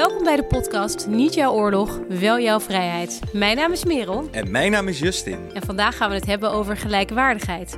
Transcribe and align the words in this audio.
Welkom 0.00 0.24
bij 0.24 0.36
de 0.36 0.44
podcast 0.44 1.06
Niet 1.06 1.34
jouw 1.34 1.52
oorlog, 1.52 1.98
wel 2.08 2.40
jouw 2.40 2.60
vrijheid. 2.60 3.20
Mijn 3.32 3.56
naam 3.56 3.72
is 3.72 3.84
Merel. 3.84 4.28
En 4.30 4.50
mijn 4.50 4.70
naam 4.70 4.88
is 4.88 4.98
Justin. 4.98 5.38
En 5.52 5.62
vandaag 5.62 5.96
gaan 5.96 6.08
we 6.08 6.14
het 6.14 6.26
hebben 6.26 6.50
over 6.50 6.76
gelijkwaardigheid. 6.76 7.76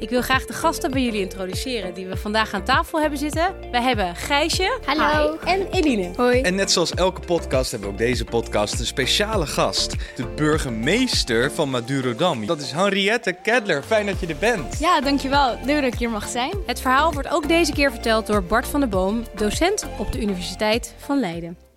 Ik 0.00 0.10
wil 0.10 0.22
graag 0.22 0.46
de 0.46 0.52
gasten 0.52 0.90
bij 0.90 1.02
jullie 1.02 1.20
introduceren 1.20 1.94
die 1.94 2.06
we 2.06 2.16
vandaag 2.16 2.54
aan 2.54 2.64
tafel 2.64 3.00
hebben 3.00 3.18
zitten. 3.18 3.54
Wij 3.70 3.82
hebben 3.82 4.16
Gijsje. 4.16 4.78
Hallo. 4.84 5.36
Hi, 5.44 5.50
en 5.50 5.66
Eline. 5.70 6.10
Hoi. 6.16 6.40
En 6.40 6.54
net 6.54 6.70
zoals 6.70 6.94
elke 6.94 7.20
podcast 7.20 7.70
hebben 7.70 7.88
we 7.88 7.94
ook 7.94 8.00
deze 8.00 8.24
podcast 8.24 8.80
een 8.80 8.86
speciale 8.86 9.46
gast. 9.46 9.96
De 10.16 10.26
burgemeester 10.36 11.52
van 11.52 11.70
Madurodam. 11.70 12.46
Dat 12.46 12.60
is 12.60 12.72
Henriette 12.72 13.32
Kedler. 13.32 13.82
Fijn 13.82 14.06
dat 14.06 14.20
je 14.20 14.26
er 14.26 14.36
bent. 14.36 14.78
Ja, 14.78 15.00
dankjewel. 15.00 15.58
Leuk 15.64 15.82
dat 15.82 15.92
ik 15.92 15.98
hier 15.98 16.10
mag 16.10 16.28
zijn. 16.28 16.52
Het 16.66 16.80
verhaal 16.80 17.12
wordt 17.12 17.28
ook 17.28 17.48
deze 17.48 17.72
keer 17.72 17.90
verteld 17.90 18.26
door 18.26 18.42
Bart 18.42 18.66
van 18.66 18.80
der 18.80 18.88
Boom, 18.88 19.24
docent 19.34 19.86
op 19.98 20.12
de 20.12 20.20
Universiteit 20.20 20.94
van 20.98 21.20
Leiden. 21.20 21.69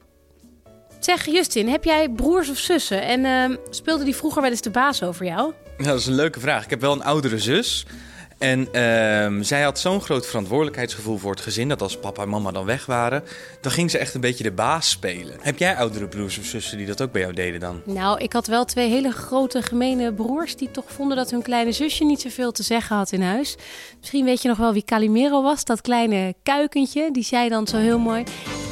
Zeg 1.04 1.26
Justin, 1.26 1.68
heb 1.68 1.84
jij 1.84 2.10
broers 2.10 2.50
of 2.50 2.58
zussen? 2.58 3.02
En 3.02 3.52
uh, 3.52 3.58
speelde 3.70 4.04
die 4.04 4.16
vroeger 4.16 4.42
wel 4.42 4.52
eens 4.52 4.62
de 4.62 4.70
baas 4.70 5.04
over 5.04 5.26
jou? 5.26 5.54
Ja, 5.78 5.86
dat 5.86 6.00
is 6.00 6.06
een 6.06 6.14
leuke 6.14 6.40
vraag. 6.40 6.64
Ik 6.64 6.70
heb 6.70 6.82
wel 6.82 6.94
een 6.94 7.04
oudere 7.04 7.40
zus. 7.40 7.86
En 8.38 8.60
uh, 8.60 9.44
zij 9.44 9.62
had 9.62 9.80
zo'n 9.80 10.02
groot 10.02 10.28
verantwoordelijkheidsgevoel 10.28 11.18
voor 11.18 11.32
het 11.32 11.42
gezin 11.42 11.70
dat 11.70 11.82
als 11.82 12.00
papa 12.00 12.22
en 12.22 12.30
mama 12.30 12.52
dan 12.52 12.66
weg 12.66 12.86
waren, 12.86 13.24
dan 13.62 13.72
ging 13.72 13.92
ze 13.92 13.98
echt 13.98 14.14
een 14.14 14.22
beetje 14.22 14.44
de 14.44 14.52
baas 14.52 14.90
spelen. 14.90 15.38
Heb 15.42 15.58
jij 15.58 15.76
oudere 15.76 16.08
broers 16.08 16.38
of 16.38 16.46
zussen 16.46 16.78
die 16.78 16.88
dat 16.88 17.02
ook 17.02 17.12
bij 17.12 17.22
jou 17.22 17.34
deden 17.34 17.60
dan? 17.60 17.82
Nou, 17.86 18.20
ik 18.20 18.34
had 18.34 18.48
wel 18.48 18.66
twee 18.66 18.90
hele 18.90 19.12
grote 19.12 19.62
gemene 19.62 20.14
broers 20.14 20.56
die 20.56 20.72
toch 20.72 20.86
vonden 20.88 21.18
dat 21.18 21.32
hun 21.32 21.42
kleine 21.42 21.72
zusje 21.72 22.04
niet 22.04 22.22
zoveel 22.22 22.52
te 22.52 22.64
zeggen 22.64 22.96
had 22.96 23.12
in 23.12 23.22
huis. 23.22 23.56
Misschien 24.00 24.26
weet 24.26 24.42
je 24.42 24.48
nog 24.48 24.58
wel 24.58 24.74
wie 24.74 24.84
Calimero 24.84 25.42
was, 25.42 25.66
dat 25.66 25.82
kleine 25.82 26.34
kuikentje. 26.44 27.12
Die 27.12 27.24
zei 27.24 27.50
dan 27.50 27.68
zo 27.68 27.78
heel 27.78 28.00
mooi: 28.00 28.24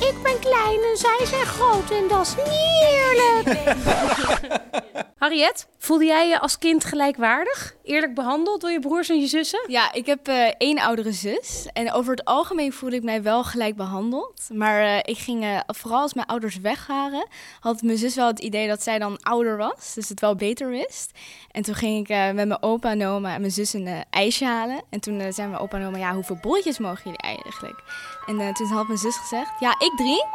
Ik 0.01 0.23
ben 0.23 0.39
klein 0.39 0.79
en 0.83 0.97
zij 0.97 1.25
zijn 1.25 1.45
groot 1.45 1.91
en 1.91 2.07
dat 2.07 2.21
is 2.21 2.35
niet 2.35 2.83
eerlijk. 2.89 3.75
Harriet, 5.21 5.67
voelde 5.77 6.05
jij 6.05 6.27
je 6.27 6.39
als 6.39 6.57
kind 6.57 6.85
gelijkwaardig? 6.85 7.75
Eerlijk 7.83 8.15
behandeld 8.15 8.61
door 8.61 8.71
je 8.71 8.79
broers 8.79 9.09
en 9.09 9.19
je 9.19 9.27
zussen? 9.27 9.63
Ja, 9.67 9.93
ik 9.93 10.05
heb 10.05 10.27
uh, 10.27 10.47
één 10.57 10.79
oudere 10.79 11.11
zus. 11.11 11.67
En 11.73 11.91
over 11.91 12.11
het 12.11 12.25
algemeen 12.25 12.73
voelde 12.73 12.95
ik 12.95 13.03
mij 13.03 13.23
wel 13.23 13.43
gelijk 13.43 13.75
behandeld. 13.75 14.49
Maar 14.53 14.83
uh, 14.83 14.97
ik 14.97 15.17
ging, 15.17 15.43
uh, 15.43 15.59
vooral 15.67 16.01
als 16.01 16.13
mijn 16.13 16.27
ouders 16.27 16.57
weg 16.57 16.87
waren, 16.87 17.27
had 17.59 17.81
mijn 17.81 17.97
zus 17.97 18.15
wel 18.15 18.27
het 18.27 18.39
idee 18.39 18.67
dat 18.67 18.83
zij 18.83 18.99
dan 18.99 19.21
ouder 19.21 19.57
was. 19.57 19.93
Dus 19.93 20.09
het 20.09 20.19
wel 20.19 20.35
beter 20.35 20.69
wist. 20.69 21.11
En 21.51 21.61
toen 21.61 21.75
ging 21.75 21.99
ik 21.99 22.07
met 22.33 22.47
mijn 22.47 22.63
opa 22.63 22.89
en 22.89 23.05
oma 23.05 23.33
en 23.33 23.39
mijn 23.39 23.53
zus 23.53 23.73
een 23.73 24.05
ijsje 24.09 24.45
halen. 24.45 24.81
En 24.89 24.99
toen 24.99 25.33
zei 25.33 25.47
mijn 25.47 25.61
opa 25.61 25.77
en 25.77 25.87
oma, 25.87 25.97
ja, 25.97 26.13
hoeveel 26.13 26.37
bolletjes 26.41 26.79
mogen 26.79 27.01
jullie 27.03 27.19
eigenlijk? 27.19 27.83
En 28.25 28.53
toen 28.53 28.67
had 28.67 28.87
mijn 28.87 28.99
zus 28.99 29.17
gezegd, 29.17 29.51
ja, 29.59 29.75
ik 29.79 29.91
drie. 29.95 30.25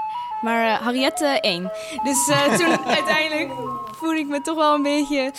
Maar 0.41 0.67
uh, 0.67 0.83
Harriette 0.83 1.27
één. 1.27 1.73
Dus 2.03 2.29
uh, 2.29 2.55
toen 2.59 2.85
uiteindelijk 2.85 3.51
voelde 3.97 4.19
ik 4.19 4.27
me 4.27 4.41
toch 4.41 4.57
wel 4.57 4.75
een 4.75 4.83
beetje 4.83 5.33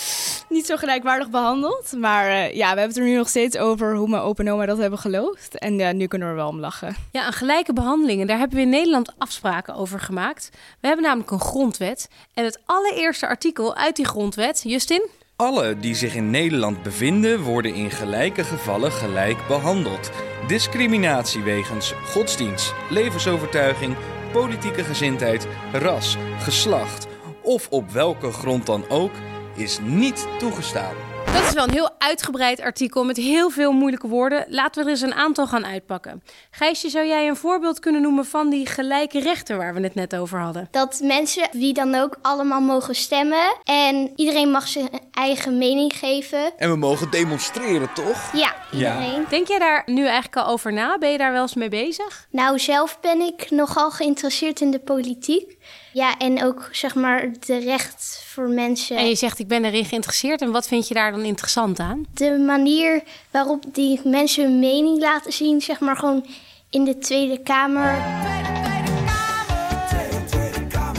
niet 0.50 0.66
zo 0.66 0.76
gelijkwaardig 0.76 1.30
behandeld. 1.30 1.92
Maar 1.98 2.56
ja, 2.56 2.74
we 2.74 2.80
hebben 2.80 2.88
het 2.88 2.98
er 2.98 3.04
nu 3.04 3.16
nog 3.16 3.30
steeds 3.30 3.58
over 3.58 3.96
hoe 3.96 4.10
mijn 4.10 4.22
opa 4.22 4.44
en 4.44 4.52
oma 4.52 4.66
dat 4.66 4.78
hebben 4.78 5.00
geloofd. 5.00 5.58
En 5.58 5.98
nu 5.98 6.08
kunnen 6.08 6.28
we 6.28 6.34
er 6.34 6.40
wel 6.40 6.50
om 6.50 6.60
lachen. 6.60 6.96
Ja, 7.12 7.24
aan 7.24 7.34
gelijke 7.34 7.74
behandelingen, 7.74 8.28
daar 8.28 8.38
hebben 8.38 8.58
we 8.58 8.64
in 8.64 8.70
Nederland 8.70 9.14
afspraken 9.18 9.76
over 9.76 10.00
gemaakt. 10.00 10.50
We 10.82 10.88
hebben 10.88 11.06
namelijk 11.06 11.32
een 11.32 11.40
grondwet. 11.40 12.10
En 12.34 12.44
het 12.44 12.60
allereerste 12.66 13.28
artikel 13.28 13.76
uit 13.76 13.96
die 13.96 14.06
grondwet, 14.06 14.62
Justin? 14.66 15.10
Alle 15.44 15.78
die 15.78 15.96
zich 15.96 16.16
in 16.16 16.30
Nederland 16.30 16.84
bevinden, 16.84 17.42
worden 17.42 17.74
in 17.74 17.92
gelijke 17.92 18.44
gevallen 18.44 18.92
gelijk 18.92 19.48
behandeld. 19.48 20.12
Discriminatie 20.48 21.44
wegens 21.44 21.92
godsdienst, 21.92 22.74
levensovertuiging, 22.90 23.96
politieke 24.32 24.84
gezindheid, 24.84 25.48
ras, 25.72 26.18
geslacht 26.40 27.08
of 27.42 27.68
op 27.70 27.90
welke 27.92 28.32
grond 28.32 28.66
dan 28.66 28.90
ook 28.90 29.12
is 29.56 29.80
niet 29.84 30.28
toegestaan. 30.40 31.17
Dat 31.38 31.46
is 31.48 31.54
wel 31.54 31.64
een 31.64 31.74
heel 31.74 31.96
uitgebreid 31.98 32.62
artikel 32.62 33.04
met 33.04 33.18
heel 33.18 33.50
veel 33.50 33.72
moeilijke 33.72 34.08
woorden. 34.08 34.46
Laten 34.50 34.82
we 34.82 34.90
er 34.90 34.96
eens 34.96 35.02
een 35.02 35.14
aantal 35.14 35.48
gaan 35.48 35.66
uitpakken. 35.66 36.24
Gijsje, 36.52 36.90
zou 36.90 37.06
jij 37.06 37.28
een 37.28 37.36
voorbeeld 37.36 37.80
kunnen 37.80 38.02
noemen 38.02 38.26
van 38.26 38.50
die 38.50 38.66
gelijke 38.66 39.20
rechten 39.20 39.58
waar 39.58 39.74
we 39.74 39.82
het 39.82 39.96
net 39.96 40.16
over 40.16 40.40
hadden? 40.40 40.68
Dat 40.72 41.00
mensen, 41.04 41.50
wie 41.52 41.74
dan 41.74 41.96
ook, 41.96 42.18
allemaal 42.22 42.62
mogen 42.62 42.96
stemmen. 42.96 43.56
En 43.64 44.12
iedereen 44.16 44.52
mag 44.52 44.68
zijn 44.68 44.90
eigen 45.12 45.58
mening 45.58 45.94
geven. 45.94 46.58
En 46.58 46.70
we 46.70 46.78
mogen 46.78 47.12
demonstreren, 47.12 47.94
toch? 47.94 48.32
Ja, 48.34 48.56
iedereen. 48.72 49.22
Ja. 49.22 49.30
Denk 49.30 49.48
jij 49.48 49.60
daar 49.60 49.84
nu 49.86 50.06
eigenlijk 50.06 50.36
al 50.36 50.48
over 50.48 50.74
na? 50.74 50.98
Ben 50.98 51.12
je 51.12 51.18
daar 51.18 51.32
wel 51.32 51.42
eens 51.42 51.56
mee 51.56 51.70
bezig? 51.70 52.28
Nou, 52.32 52.60
zelf 52.60 53.00
ben 53.00 53.22
ik 53.22 53.52
nogal 53.52 53.92
geïnteresseerd 53.92 54.62
in 54.62 54.72
de 54.72 54.80
politiek. 54.80 55.58
Ja, 55.94 56.18
en 56.18 56.44
ook 56.44 56.70
zeg 56.72 56.96
maar 56.96 57.32
de 57.40 57.58
recht 57.58 58.24
voor 58.28 58.50
mensen. 58.50 58.98
En 58.98 59.08
je 59.08 59.16
zegt 59.16 59.40
ik 59.40 59.48
ben 59.48 59.66
erin 59.66 59.86
geïnteresseerd. 59.86 60.42
En 60.42 60.52
wat 60.52 60.68
vind 60.68 60.88
je 60.88 60.94
daar 60.94 61.12
dan 61.12 61.24
interessant 61.28 61.80
aan? 61.80 62.06
De 62.14 62.44
manier 62.46 63.04
waarop 63.32 63.64
die 63.74 64.02
mensen 64.04 64.44
hun 64.44 64.60
mening 64.60 65.00
laten 65.00 65.34
zien, 65.34 65.62
zeg 65.62 65.80
maar 65.80 65.98
gewoon 65.98 66.26
in 66.70 66.84
de 66.84 66.98
Tweede 66.98 67.42
Kamer. 67.42 67.96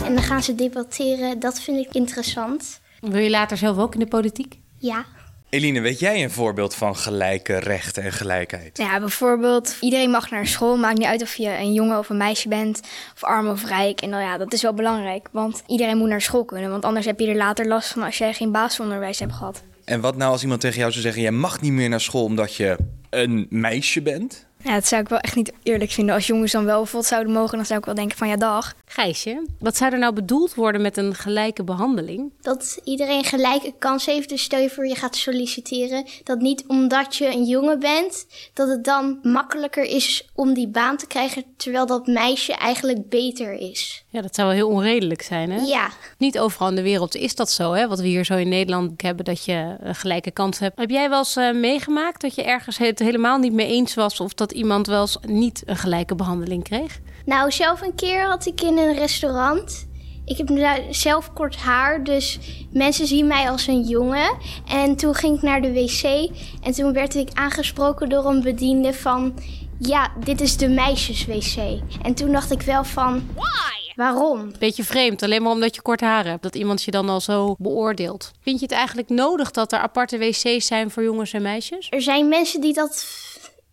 En 0.05 0.13
dan 0.15 0.23
gaan 0.23 0.43
ze 0.43 0.55
debatteren. 0.55 1.39
Dat 1.39 1.59
vind 1.59 1.85
ik 1.85 1.93
interessant. 1.93 2.79
Wil 3.01 3.21
je 3.21 3.29
later 3.29 3.57
zelf 3.57 3.77
ook 3.77 3.93
in 3.93 3.99
de 3.99 4.07
politiek? 4.07 4.57
Ja. 4.77 5.05
Eline, 5.49 5.81
weet 5.81 5.99
jij 5.99 6.23
een 6.23 6.31
voorbeeld 6.31 6.75
van 6.75 6.95
gelijke 6.95 7.59
rechten 7.59 8.03
en 8.03 8.11
gelijkheid? 8.11 8.77
Ja, 8.77 8.99
bijvoorbeeld 8.99 9.77
iedereen 9.79 10.09
mag 10.09 10.29
naar 10.29 10.47
school. 10.47 10.77
Maakt 10.77 10.97
niet 10.97 11.07
uit 11.07 11.21
of 11.21 11.35
je 11.35 11.47
een 11.47 11.73
jongen 11.73 11.97
of 11.97 12.09
een 12.09 12.17
meisje 12.17 12.47
bent, 12.47 12.81
of 13.15 13.23
arm 13.23 13.47
of 13.47 13.65
rijk. 13.65 14.01
En 14.01 14.09
nou 14.09 14.23
ja, 14.23 14.37
dat 14.37 14.53
is 14.53 14.61
wel 14.61 14.73
belangrijk, 14.73 15.27
want 15.31 15.63
iedereen 15.67 15.97
moet 15.97 16.09
naar 16.09 16.21
school 16.21 16.45
kunnen. 16.45 16.69
Want 16.69 16.85
anders 16.85 17.05
heb 17.05 17.19
je 17.19 17.27
er 17.27 17.35
later 17.35 17.67
last 17.67 17.91
van 17.91 18.03
als 18.03 18.17
jij 18.17 18.33
geen 18.33 18.51
basisonderwijs 18.51 19.19
hebt 19.19 19.33
gehad. 19.33 19.63
En 19.89 20.01
wat 20.01 20.17
nou 20.17 20.31
als 20.31 20.41
iemand 20.41 20.61
tegen 20.61 20.79
jou 20.79 20.91
zou 20.91 21.03
zeggen, 21.03 21.21
jij 21.21 21.31
mag 21.31 21.61
niet 21.61 21.71
meer 21.71 21.89
naar 21.89 22.01
school 22.01 22.23
omdat 22.23 22.55
je 22.55 22.77
een 23.09 23.47
meisje 23.49 24.01
bent? 24.01 24.47
Ja, 24.63 24.73
dat 24.73 24.87
zou 24.87 25.01
ik 25.01 25.09
wel 25.09 25.19
echt 25.19 25.35
niet 25.35 25.51
eerlijk 25.63 25.91
vinden. 25.91 26.15
Als 26.15 26.27
jongens 26.27 26.51
dan 26.51 26.65
wel 26.65 26.77
bijvoorbeeld 26.77 27.11
zouden 27.11 27.33
mogen, 27.33 27.57
dan 27.57 27.65
zou 27.65 27.79
ik 27.79 27.85
wel 27.85 27.95
denken 27.95 28.17
van 28.17 28.27
ja, 28.27 28.35
dag. 28.35 28.73
Gijsje, 28.85 29.45
wat 29.59 29.77
zou 29.77 29.91
er 29.93 29.99
nou 29.99 30.13
bedoeld 30.13 30.53
worden 30.53 30.81
met 30.81 30.97
een 30.97 31.15
gelijke 31.15 31.63
behandeling? 31.63 32.31
Dat 32.41 32.79
iedereen 32.83 33.23
gelijke 33.23 33.73
kans 33.79 34.05
heeft. 34.05 34.29
Dus 34.29 34.41
stel 34.41 34.59
je 34.59 34.69
voor 34.69 34.87
je 34.87 34.95
gaat 34.95 35.15
solliciteren. 35.15 36.05
Dat 36.23 36.39
niet 36.39 36.63
omdat 36.67 37.15
je 37.15 37.27
een 37.27 37.43
jongen 37.43 37.79
bent, 37.79 38.25
dat 38.53 38.67
het 38.67 38.83
dan 38.83 39.19
makkelijker 39.23 39.83
is 39.83 40.29
om 40.35 40.53
die 40.53 40.67
baan 40.67 40.97
te 40.97 41.07
krijgen. 41.07 41.43
Terwijl 41.57 41.85
dat 41.85 42.07
meisje 42.07 42.53
eigenlijk 42.53 43.09
beter 43.09 43.53
is. 43.53 44.03
Ja, 44.09 44.21
dat 44.21 44.35
zou 44.35 44.47
wel 44.47 44.57
heel 44.57 44.69
onredelijk 44.69 45.21
zijn, 45.21 45.51
hè? 45.51 45.61
Ja. 45.61 45.89
Niet 46.17 46.39
overal 46.39 46.69
in 46.69 46.75
de 46.75 46.81
wereld 46.81 47.15
is 47.15 47.35
dat 47.35 47.51
zo, 47.51 47.71
hè? 47.71 47.87
Wat 47.87 47.99
we 47.99 48.07
hier 48.07 48.25
zo 48.25 48.37
in 48.37 48.49
Nederland 48.49 49.01
hebben, 49.01 49.25
dat 49.25 49.45
je 49.45 49.75
een 49.79 49.95
gelijke 49.95 50.31
kans 50.31 50.59
hebt. 50.59 50.79
Heb 50.79 50.89
jij 50.89 51.09
wel 51.09 51.17
eens 51.17 51.37
uh, 51.37 51.53
meegemaakt 51.53 52.21
dat 52.21 52.35
je 52.35 52.43
ergens 52.43 52.77
het 52.77 52.99
helemaal 52.99 53.37
niet 53.37 53.53
mee 53.53 53.67
eens 53.67 53.93
was... 53.93 54.19
of 54.19 54.33
dat 54.33 54.48
iemand 54.51 54.87
wel 54.87 55.01
eens 55.01 55.17
niet 55.21 55.63
een 55.65 55.77
gelijke 55.77 56.15
behandeling 56.15 56.63
kreeg? 56.63 56.99
Nou, 57.25 57.51
zelf 57.51 57.81
een 57.81 57.95
keer 57.95 58.27
had 58.27 58.45
ik 58.45 58.61
in 58.61 58.77
een 58.77 58.93
restaurant... 58.93 59.87
Ik 60.25 60.37
heb 60.37 60.85
zelf 60.89 61.33
kort 61.33 61.55
haar, 61.55 62.03
dus 62.03 62.39
mensen 62.71 63.07
zien 63.07 63.27
mij 63.27 63.49
als 63.49 63.67
een 63.67 63.81
jongen. 63.81 64.37
En 64.67 64.95
toen 64.95 65.13
ging 65.13 65.35
ik 65.35 65.41
naar 65.41 65.61
de 65.61 65.71
wc 65.71 66.31
en 66.63 66.71
toen 66.71 66.93
werd 66.93 67.15
ik 67.15 67.29
aangesproken 67.33 68.09
door 68.09 68.25
een 68.25 68.41
bediende 68.41 68.93
van... 68.93 69.33
Ja, 69.79 70.11
dit 70.23 70.41
is 70.41 70.57
de 70.57 70.67
meisjes-wc. 70.67 71.81
En 72.01 72.13
toen 72.13 72.31
dacht 72.31 72.51
ik 72.51 72.61
wel 72.61 72.83
van... 72.83 73.27
Why? 73.35 73.93
Waarom? 73.95 74.51
Beetje 74.59 74.83
vreemd, 74.83 75.23
alleen 75.23 75.41
maar 75.41 75.51
omdat 75.51 75.75
je 75.75 75.81
kort 75.81 76.01
haar 76.01 76.25
hebt. 76.25 76.43
Dat 76.43 76.55
iemand 76.55 76.83
je 76.83 76.91
dan 76.91 77.09
al 77.09 77.21
zo 77.21 77.55
beoordeelt. 77.57 78.31
Vind 78.41 78.59
je 78.59 78.65
het 78.65 78.75
eigenlijk 78.75 79.09
nodig 79.09 79.51
dat 79.51 79.71
er 79.71 79.79
aparte 79.79 80.17
wc's 80.17 80.65
zijn 80.65 80.91
voor 80.91 81.03
jongens 81.03 81.33
en 81.33 81.41
meisjes? 81.41 81.87
Er 81.89 82.01
zijn 82.01 82.27
mensen 82.27 82.61
die 82.61 82.73
dat 82.73 83.05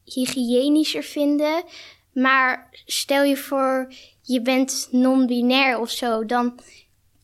hygiënischer 0.06 1.02
vinden. 1.02 1.64
Maar 2.12 2.68
stel 2.86 3.22
je 3.22 3.36
voor, 3.36 3.92
je 4.22 4.42
bent 4.42 4.88
non-binair 4.90 5.78
of 5.78 5.90
zo, 5.90 6.24
dan, 6.24 6.58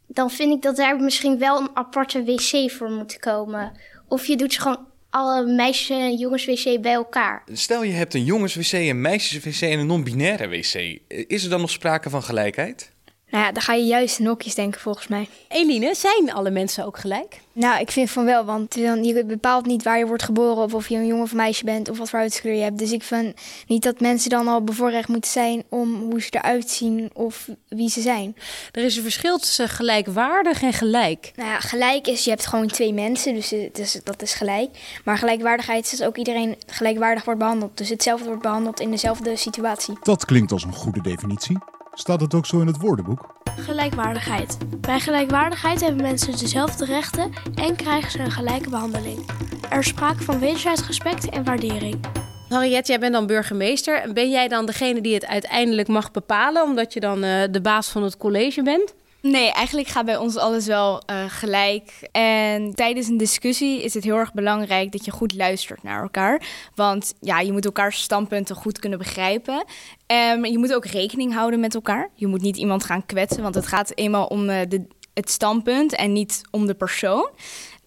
dan 0.06 0.30
vind 0.30 0.52
ik 0.52 0.62
dat 0.62 0.76
daar 0.76 0.96
misschien 0.96 1.38
wel 1.38 1.60
een 1.60 1.70
aparte 1.74 2.24
wc 2.24 2.70
voor 2.70 2.90
moet 2.90 3.18
komen. 3.18 3.72
Of 4.08 4.26
je 4.26 4.36
doet 4.36 4.52
ze 4.52 4.60
gewoon 4.60 4.86
alle 5.10 5.46
meisjes- 5.46 5.98
en 5.98 6.16
jongenswc 6.16 6.80
bij 6.80 6.92
elkaar. 6.92 7.44
Stel 7.52 7.82
je 7.82 7.92
hebt 7.92 8.14
een 8.14 8.24
jongenswc, 8.24 8.72
een 8.72 9.00
meisjeswc 9.00 9.60
en 9.62 9.78
een 9.78 9.86
non-binaire 9.86 10.48
wc. 10.48 11.00
Is 11.08 11.44
er 11.44 11.50
dan 11.50 11.60
nog 11.60 11.70
sprake 11.70 12.10
van 12.10 12.22
gelijkheid? 12.22 12.92
Nou 13.32 13.44
ja, 13.44 13.52
dan 13.52 13.62
ga 13.62 13.74
je 13.74 13.84
juist 13.84 14.18
in 14.18 14.26
hokjes 14.26 14.54
denken 14.54 14.80
volgens 14.80 15.08
mij. 15.08 15.28
Eline, 15.48 15.94
zijn 15.94 16.32
alle 16.32 16.50
mensen 16.50 16.86
ook 16.86 16.98
gelijk? 16.98 17.40
Nou, 17.52 17.80
ik 17.80 17.90
vind 17.90 18.10
van 18.10 18.24
wel, 18.24 18.44
want 18.44 18.74
je 18.74 19.24
bepaalt 19.26 19.66
niet 19.66 19.82
waar 19.82 19.98
je 19.98 20.06
wordt 20.06 20.22
geboren... 20.22 20.62
of 20.62 20.74
of 20.74 20.88
je 20.88 20.96
een 20.96 21.06
jongen 21.06 21.22
of 21.22 21.30
een 21.30 21.36
meisje 21.36 21.64
bent 21.64 21.88
of 21.88 21.98
wat 21.98 22.10
voor 22.10 22.18
huidskleur 22.18 22.54
je 22.54 22.62
hebt. 22.62 22.78
Dus 22.78 22.92
ik 22.92 23.02
vind 23.02 23.34
niet 23.66 23.82
dat 23.82 24.00
mensen 24.00 24.30
dan 24.30 24.48
al 24.48 24.64
bevoorrecht 24.64 25.08
moeten 25.08 25.30
zijn... 25.30 25.62
om 25.68 26.10
hoe 26.10 26.20
ze 26.20 26.28
eruit 26.30 26.70
zien 26.70 27.10
of 27.12 27.48
wie 27.68 27.90
ze 27.90 28.00
zijn. 28.00 28.36
Er 28.72 28.84
is 28.84 28.96
een 28.96 29.02
verschil 29.02 29.38
tussen 29.38 29.68
gelijkwaardig 29.68 30.62
en 30.62 30.72
gelijk. 30.72 31.32
Nou 31.36 31.48
ja, 31.48 31.60
gelijk 31.60 32.06
is, 32.06 32.24
je 32.24 32.30
hebt 32.30 32.46
gewoon 32.46 32.66
twee 32.66 32.92
mensen, 32.92 33.34
dus, 33.34 33.54
dus 33.72 34.00
dat 34.04 34.22
is 34.22 34.34
gelijk. 34.34 35.00
Maar 35.04 35.18
gelijkwaardigheid 35.18 35.92
is 35.92 36.02
ook 36.02 36.16
iedereen 36.16 36.56
gelijkwaardig 36.66 37.24
wordt 37.24 37.40
behandeld. 37.40 37.76
Dus 37.76 37.88
hetzelfde 37.88 38.26
wordt 38.26 38.42
behandeld 38.42 38.80
in 38.80 38.90
dezelfde 38.90 39.36
situatie. 39.36 39.96
Dat 40.02 40.24
klinkt 40.24 40.52
als 40.52 40.64
een 40.64 40.74
goede 40.74 41.00
definitie. 41.00 41.58
Staat 41.94 42.20
het 42.20 42.34
ook 42.34 42.46
zo 42.46 42.60
in 42.60 42.66
het 42.66 42.80
woordenboek? 42.80 43.34
Gelijkwaardigheid. 43.56 44.58
Bij 44.80 45.00
gelijkwaardigheid 45.00 45.80
hebben 45.80 46.02
mensen 46.02 46.38
dezelfde 46.38 46.84
rechten 46.84 47.32
en 47.54 47.76
krijgen 47.76 48.10
ze 48.10 48.18
een 48.18 48.30
gelijke 48.30 48.70
behandeling. 48.70 49.30
Er 49.70 49.78
is 49.78 49.86
sprake 49.86 50.22
van 50.22 50.38
wederzijds 50.38 50.86
respect 50.86 51.28
en 51.28 51.44
waardering. 51.44 52.00
Harriet, 52.48 52.86
jij 52.86 52.98
bent 52.98 53.12
dan 53.12 53.26
burgemeester. 53.26 54.12
Ben 54.12 54.30
jij 54.30 54.48
dan 54.48 54.66
degene 54.66 55.00
die 55.00 55.14
het 55.14 55.26
uiteindelijk 55.26 55.88
mag 55.88 56.10
bepalen, 56.10 56.62
omdat 56.62 56.92
je 56.92 57.00
dan 57.00 57.24
uh, 57.24 57.42
de 57.50 57.60
baas 57.60 57.88
van 57.88 58.02
het 58.02 58.16
college 58.16 58.62
bent? 58.62 58.94
Nee, 59.22 59.52
eigenlijk 59.52 59.88
gaat 59.88 60.04
bij 60.04 60.16
ons 60.16 60.36
alles 60.36 60.66
wel 60.66 61.02
uh, 61.10 61.24
gelijk. 61.28 62.08
En 62.12 62.74
tijdens 62.74 63.08
een 63.08 63.16
discussie 63.16 63.82
is 63.82 63.94
het 63.94 64.04
heel 64.04 64.16
erg 64.16 64.32
belangrijk 64.32 64.92
dat 64.92 65.04
je 65.04 65.10
goed 65.10 65.34
luistert 65.34 65.82
naar 65.82 66.02
elkaar. 66.02 66.42
Want 66.74 67.14
ja, 67.20 67.40
je 67.40 67.52
moet 67.52 67.64
elkaars 67.64 68.02
standpunten 68.02 68.56
goed 68.56 68.78
kunnen 68.78 68.98
begrijpen. 68.98 69.64
En 70.06 70.44
je 70.44 70.58
moet 70.58 70.74
ook 70.74 70.86
rekening 70.86 71.34
houden 71.34 71.60
met 71.60 71.74
elkaar. 71.74 72.10
Je 72.14 72.26
moet 72.26 72.40
niet 72.40 72.56
iemand 72.56 72.84
gaan 72.84 73.06
kwetsen, 73.06 73.42
want 73.42 73.54
het 73.54 73.66
gaat 73.66 73.92
eenmaal 73.94 74.26
om 74.26 74.48
uh, 74.48 74.60
de, 74.68 74.86
het 75.14 75.30
standpunt 75.30 75.94
en 75.94 76.12
niet 76.12 76.40
om 76.50 76.66
de 76.66 76.74
persoon. 76.74 77.30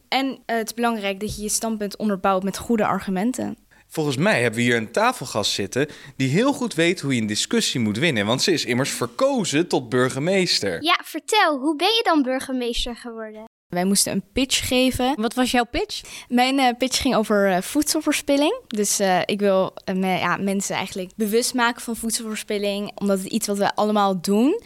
En 0.08 0.26
uh, 0.26 0.36
het 0.46 0.66
is 0.66 0.74
belangrijk 0.74 1.20
dat 1.20 1.36
je 1.36 1.42
je 1.42 1.50
standpunt 1.50 1.98
onderbouwt 1.98 2.44
met 2.44 2.58
goede 2.58 2.86
argumenten. 2.86 3.58
Volgens 3.96 4.18
mij 4.18 4.42
hebben 4.42 4.60
we 4.60 4.66
hier 4.66 4.76
een 4.76 4.92
tafelgast 4.92 5.52
zitten 5.52 5.88
die 6.16 6.30
heel 6.30 6.54
goed 6.54 6.74
weet 6.74 7.02
hoe 7.02 7.16
je 7.16 7.22
een 7.22 7.28
discussie 7.28 7.80
moet 7.80 7.98
winnen. 7.98 8.26
Want 8.26 8.42
ze 8.42 8.52
is 8.52 8.66
immers 8.66 8.90
verkozen 8.90 9.68
tot 9.68 9.90
burgemeester. 9.90 10.84
Ja, 10.84 11.00
vertel, 11.04 11.58
hoe 11.58 11.76
ben 11.76 11.88
je 11.88 12.04
dan 12.04 12.22
burgemeester 12.22 12.96
geworden? 12.96 13.44
Wij 13.76 13.86
moesten 13.86 14.12
een 14.12 14.24
pitch 14.34 14.68
geven. 14.68 15.14
Wat 15.18 15.34
was 15.34 15.52
jouw 15.52 15.64
pitch? 15.64 16.02
Mijn 16.30 16.60
uh, 16.60 16.70
pitch 16.78 17.02
ging 17.02 17.16
over 17.16 17.50
uh, 17.50 17.62
voedselverspilling. 17.62 18.60
Dus 18.68 19.00
uh, 19.00 19.20
ik 19.26 19.40
wil 19.40 19.74
ja, 20.02 20.38
mensen 20.38 20.76
eigenlijk 20.76 21.12
bewust 21.16 21.54
maken 21.54 21.82
van 21.82 21.96
voedselverspilling. 21.96 22.92
Omdat 22.96 23.18
het 23.18 23.28
iets 23.28 23.48
wat 23.48 23.58
we 23.58 23.76
allemaal 23.76 24.22
doen. 24.22 24.62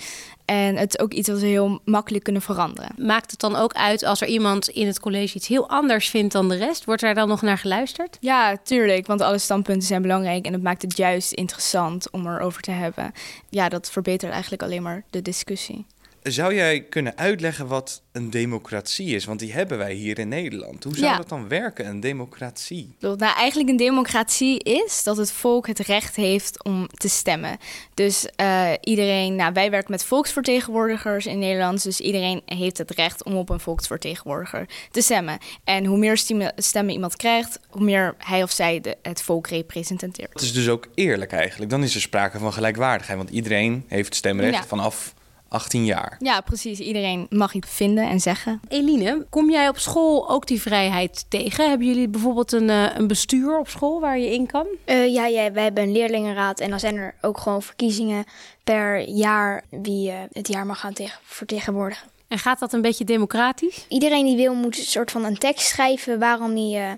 En 0.46 0.76
het 0.76 0.96
is 0.98 1.00
ook 1.04 1.14
iets 1.14 1.30
wat 1.30 1.40
we 1.40 1.46
heel 1.46 1.80
makkelijk 1.86 2.24
kunnen 2.24 2.42
veranderen. 2.42 2.92
Maakt 2.98 3.32
het 3.32 3.40
dan 3.40 3.56
ook 3.56 3.74
uit 3.74 4.04
als 4.04 4.22
er 4.22 4.28
iemand 4.28 4.70
in 4.70 4.88
het 4.88 5.00
college 5.00 5.36
iets 5.36 5.48
heel 5.48 5.70
anders 5.70 6.10
vindt 6.10 6.34
dan 6.34 6.50
de 6.50 6.56
rest? 6.56 6.86
Wordt 6.86 7.02
daar 7.02 7.16
dan 7.16 7.28
nog 7.28 7.42
naar 7.42 7.58
geluisterd? 7.58 8.18
Ja, 8.20 8.58
tuurlijk. 8.64 9.08
Want 9.08 9.22
alle 9.22 9.38
standpunten 9.38 9.88
zijn 9.88 10.02
belangrijk 10.02 10.46
en 10.46 10.54
het 10.54 10.64
maakt 10.64 10.82
het 10.82 10.98
juist 10.98 11.32
interessant 11.32 12.12
om 12.12 12.28
erover 12.28 12.62
te 12.62 12.72
hebben. 12.72 13.14
Ja, 13.50 13.70
dat 13.70 13.92
verbetert 13.92 14.32
eigenlijk 14.32 14.64
alleen 14.64 14.84
maar 14.84 15.04
de 15.10 15.22
discussie. 15.22 15.86
Zou 16.32 16.56
jij 16.56 16.82
kunnen 16.82 17.18
uitleggen 17.18 17.68
wat 17.68 18.02
een 18.12 18.30
democratie 18.30 19.16
is? 19.16 19.26
Want 19.26 19.40
die 19.40 19.54
hebben 19.54 19.78
wij 19.78 19.94
hier 19.94 20.20
in 20.20 20.28
Nederland. 20.28 20.84
Hoe 20.84 20.96
zou 20.98 21.06
Ja. 21.12 21.18
dat 21.18 21.30
dan 21.30 21.48
werken, 21.48 21.88
een 21.88 22.00
democratie? 22.00 22.96
Nou, 23.00 23.18
eigenlijk 23.20 23.70
een 23.70 23.78
democratie 23.78 24.60
is 24.60 25.04
dat 25.04 25.18
het 25.18 25.32
volk 25.32 25.68
het 25.68 25.80
recht 25.80 26.16
heeft 26.16 26.64
om 26.64 26.88
te 26.88 27.10
stemmen. 27.10 27.58
Dus 27.94 28.28
eh, 28.36 28.72
iedereen, 28.82 29.36
nou, 29.36 29.54
wij 29.54 29.70
werken 29.72 29.92
met 29.92 30.04
volksvertegenwoordigers 30.04 31.26
in 31.26 31.40
Nederland, 31.40 31.84
dus 31.84 32.00
iedereen 32.00 32.42
heeft 32.46 32.78
het 32.78 32.92
recht 32.92 33.24
om 33.24 33.36
op 33.36 33.50
een 33.50 33.60
volksvertegenwoordiger 33.60 34.66
te 34.92 35.02
stemmen. 35.02 35.38
En 35.64 35.86
hoe 35.86 35.98
meer 35.98 36.18
stemmen, 36.18 36.54
stemmen 36.56 36.94
iemand 36.94 37.16
krijgt, 37.16 37.60
hoe 37.70 37.84
meer 37.84 38.16
hij 38.18 38.44
of 38.44 38.52
zij 38.52 38.82
de, 38.82 38.98
het 39.02 39.22
volk 39.22 39.48
representeert. 39.48 40.34
Het 40.34 40.42
is 40.42 40.54
dus 40.54 40.70
ook 40.70 40.88
eerlijk 40.96 41.32
eigenlijk. 41.32 41.72
Dan 41.72 41.84
is 41.84 41.96
er 41.96 42.02
sprake 42.02 42.40
van 42.40 42.54
gelijkwaardigheid. 42.54 43.18
Want 43.18 43.30
iedereen 43.30 43.84
heeft 43.88 44.16
stemrecht 44.16 44.54
Ja. 44.54 44.64
vanaf 44.66 45.14
18 45.50 45.86
jaar. 45.86 46.16
Ja, 46.20 46.42
precies. 46.42 46.80
Iedereen 46.80 47.26
mag 47.30 47.54
iets 47.54 47.70
vinden 47.70 48.10
en 48.10 48.20
zeggen. 48.20 48.62
Eline, 48.68 49.26
kom 49.30 49.50
jij 49.52 49.68
op 49.70 49.78
school 49.78 50.30
ook 50.30 50.48
die 50.48 50.62
vrijheid 50.62 51.26
tegen? 51.30 51.70
Hebben 51.70 51.88
jullie 51.88 52.08
bijvoorbeeld 52.08 52.52
een, 52.52 52.70
eh, 52.70 52.86
een 52.98 53.08
bestuur 53.08 53.60
op 53.60 53.68
school 53.70 54.00
waar 54.00 54.20
je 54.20 54.34
in 54.34 54.46
kan? 54.46 54.66
Eh, 54.86 55.14
ja, 55.14 55.26
ja, 55.26 55.52
wij 55.52 55.64
hebben 55.64 55.84
een 55.84 55.92
leerlingenraad 55.92 56.60
en 56.60 56.70
dan 56.70 56.80
zijn 56.80 56.96
er 56.96 57.16
ook 57.22 57.38
gewoon 57.38 57.62
verkiezingen 57.62 58.26
per 58.64 59.10
jaar 59.10 59.64
wie 59.70 60.10
eh, 60.12 60.18
het 60.32 60.48
jaar 60.48 60.66
mag 60.66 60.80
gaan 60.80 60.94
tegen- 60.94 61.20
vertegenwoordigen. 61.24 62.08
En 62.28 62.38
gaat 62.40 62.60
dat 62.60 62.74
een 62.74 62.82
beetje 62.82 63.04
democratisch? 63.04 63.86
Iedereen 63.88 64.26
die 64.26 64.36
wil 64.36 64.54
moet 64.54 64.78
een 64.78 64.84
soort 64.84 65.12
van 65.12 65.24
een 65.26 65.38
tekst 65.38 65.68
schrijven 65.68 66.20
waarom 66.20 66.56
die 66.56 66.78
eh, 66.78 66.92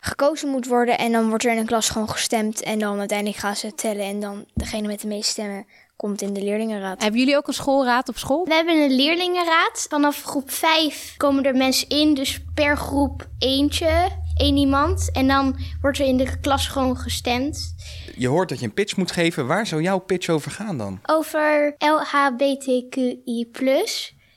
gekozen 0.00 0.48
moet 0.48 0.66
worden. 0.66 0.98
En 0.98 1.12
dan 1.12 1.28
wordt 1.28 1.44
er 1.44 1.52
in 1.52 1.58
een 1.58 1.66
klas 1.66 1.88
gewoon 1.90 2.08
gestemd 2.08 2.62
en 2.62 2.78
dan 2.78 2.98
uiteindelijk 2.98 3.38
gaan 3.38 3.56
ze 3.56 3.74
tellen 3.74 4.04
en 4.04 4.20
dan 4.20 4.44
degene 4.54 4.86
met 4.86 5.00
de 5.00 5.06
meeste 5.08 5.30
stemmen 5.30 5.66
komt 5.98 6.22
in 6.22 6.32
de 6.32 6.42
leerlingenraad. 6.42 7.02
Hebben 7.02 7.20
jullie 7.20 7.36
ook 7.36 7.46
een 7.46 7.54
schoolraad 7.54 8.08
op 8.08 8.18
school? 8.18 8.44
We 8.44 8.54
hebben 8.54 8.76
een 8.76 8.94
leerlingenraad. 8.94 9.86
Vanaf 9.88 10.22
groep 10.22 10.50
5 10.50 11.14
komen 11.16 11.44
er 11.44 11.56
mensen 11.56 11.88
in, 11.88 12.14
dus 12.14 12.40
per 12.54 12.76
groep 12.76 13.28
eentje, 13.38 14.08
één 14.36 14.56
iemand. 14.56 15.10
En 15.12 15.28
dan 15.28 15.58
wordt 15.80 15.98
er 15.98 16.06
in 16.06 16.16
de 16.16 16.40
klas 16.40 16.68
gewoon 16.68 16.96
gestemd. 16.96 17.74
Je 18.16 18.28
hoort 18.28 18.48
dat 18.48 18.58
je 18.58 18.64
een 18.64 18.74
pitch 18.74 18.96
moet 18.96 19.12
geven. 19.12 19.46
Waar 19.46 19.66
zou 19.66 19.82
jouw 19.82 19.98
pitch 19.98 20.28
over 20.28 20.50
gaan 20.50 20.78
dan? 20.78 21.00
Over 21.06 21.74
LHBTQI+. 21.78 23.50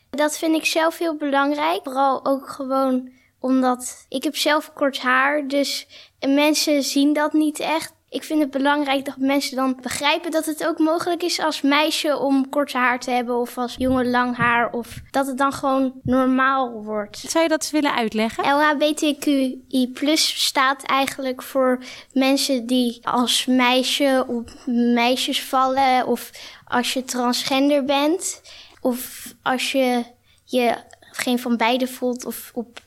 Dat 0.09 0.37
vind 0.37 0.55
ik 0.55 0.65
zelf 0.65 0.97
heel 0.97 1.17
belangrijk. 1.17 1.79
Vooral 1.83 2.25
ook 2.25 2.49
gewoon 2.49 3.09
omdat 3.39 4.05
ik 4.09 4.23
heb 4.23 4.35
zelf 4.35 4.73
kort 4.73 4.99
haar, 4.99 5.47
dus 5.47 5.87
mensen 6.19 6.83
zien 6.83 7.13
dat 7.13 7.33
niet 7.33 7.59
echt. 7.59 7.93
Ik 8.11 8.23
vind 8.23 8.41
het 8.41 8.51
belangrijk 8.51 9.05
dat 9.05 9.17
mensen 9.17 9.55
dan 9.55 9.77
begrijpen 9.81 10.31
dat 10.31 10.45
het 10.45 10.67
ook 10.67 10.79
mogelijk 10.79 11.23
is 11.23 11.39
als 11.39 11.61
meisje 11.61 12.17
om 12.17 12.49
kort 12.49 12.73
haar 12.73 12.99
te 12.99 13.11
hebben 13.11 13.35
of 13.39 13.57
als 13.57 13.75
jongen 13.77 14.09
lang 14.09 14.35
haar 14.35 14.71
of 14.71 14.99
dat 15.11 15.27
het 15.27 15.37
dan 15.37 15.53
gewoon 15.53 15.93
normaal 16.03 16.83
wordt. 16.83 17.17
Zou 17.17 17.43
je 17.43 17.49
dat 17.49 17.61
eens 17.61 17.71
willen 17.71 17.93
uitleggen? 17.93 18.43
LHBTQI 18.43 19.91
staat 20.15 20.83
eigenlijk 20.83 21.41
voor 21.41 21.83
mensen 22.13 22.65
die 22.65 22.99
als 23.07 23.45
meisje 23.45 24.25
op 24.27 24.49
meisjes 24.65 25.43
vallen 25.43 26.07
of 26.07 26.31
als 26.65 26.93
je 26.93 27.03
transgender 27.03 27.85
bent 27.85 28.41
of 28.81 29.33
als 29.41 29.71
je 29.71 30.03
je 30.45 30.75
geen 30.99 31.39
van 31.39 31.57
beide 31.57 31.87
voelt 31.87 32.25
of 32.25 32.51
op 32.53 32.79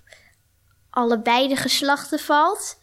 allebei 0.91 1.49
de 1.49 1.57
geslachten 1.57 2.19
valt. 2.19 2.79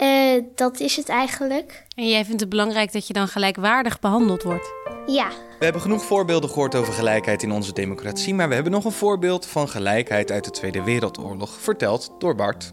Eh, 0.00 0.42
dat 0.54 0.80
is 0.80 0.96
het 0.96 1.08
eigenlijk. 1.08 1.86
En 1.94 2.08
jij 2.08 2.24
vindt 2.24 2.40
het 2.40 2.48
belangrijk 2.48 2.92
dat 2.92 3.06
je 3.06 3.12
dan 3.12 3.28
gelijkwaardig 3.28 4.00
behandeld 4.00 4.42
wordt. 4.42 4.72
Ja. 5.06 5.28
We 5.58 5.64
hebben 5.64 5.82
genoeg 5.82 6.04
voorbeelden 6.04 6.50
gehoord 6.50 6.74
over 6.74 6.92
gelijkheid 6.92 7.42
in 7.42 7.52
onze 7.52 7.72
democratie, 7.72 8.34
maar 8.34 8.48
we 8.48 8.54
hebben 8.54 8.72
nog 8.72 8.84
een 8.84 8.92
voorbeeld 8.92 9.46
van 9.46 9.68
gelijkheid 9.68 10.30
uit 10.30 10.44
de 10.44 10.50
Tweede 10.50 10.82
Wereldoorlog, 10.82 11.60
verteld 11.60 12.14
door 12.18 12.34
Bart. 12.34 12.72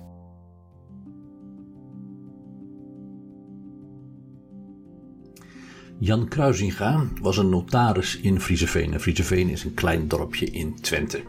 Jan 6.00 6.28
Kruisinga 6.28 7.08
was 7.22 7.38
een 7.38 7.50
notaris 7.50 8.18
in 8.18 8.42
Frieseveen. 8.42 8.94
En 8.94 9.02
Frieseveen 9.02 9.50
is 9.50 9.64
een 9.64 9.74
klein 9.74 10.08
dorpje 10.08 10.46
in 10.46 10.82
Twente. 10.82 11.22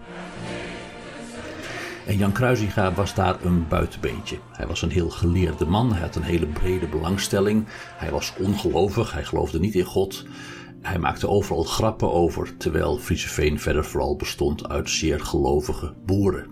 En 2.09 2.17
Jan 2.17 2.33
Kruisinga 2.33 2.93
was 2.93 3.15
daar 3.15 3.45
een 3.45 3.69
buitenbeentje. 3.69 4.39
Hij 4.53 4.67
was 4.67 4.83
een 4.83 4.91
heel 4.91 5.11
geleerde 5.11 5.67
man, 5.67 5.93
hij 5.93 6.01
had 6.01 6.17
een 6.17 6.23
hele 6.23 6.47
brede 6.47 6.87
belangstelling. 6.87 7.65
Hij 7.97 8.11
was 8.11 8.33
ongelovig, 8.39 9.13
hij 9.13 9.25
geloofde 9.25 9.59
niet 9.59 9.75
in 9.75 9.85
God. 9.85 10.27
Hij 10.83 10.99
maakte 10.99 11.29
overal 11.29 11.63
grappen 11.63 12.13
over, 12.13 12.57
terwijl 12.57 12.99
Frieseveen 12.99 13.61
verder 13.61 13.85
vooral 13.85 14.17
bestond 14.17 14.69
uit 14.69 14.91
zeer 14.91 15.21
gelovige 15.21 15.95
boeren. 16.07 16.47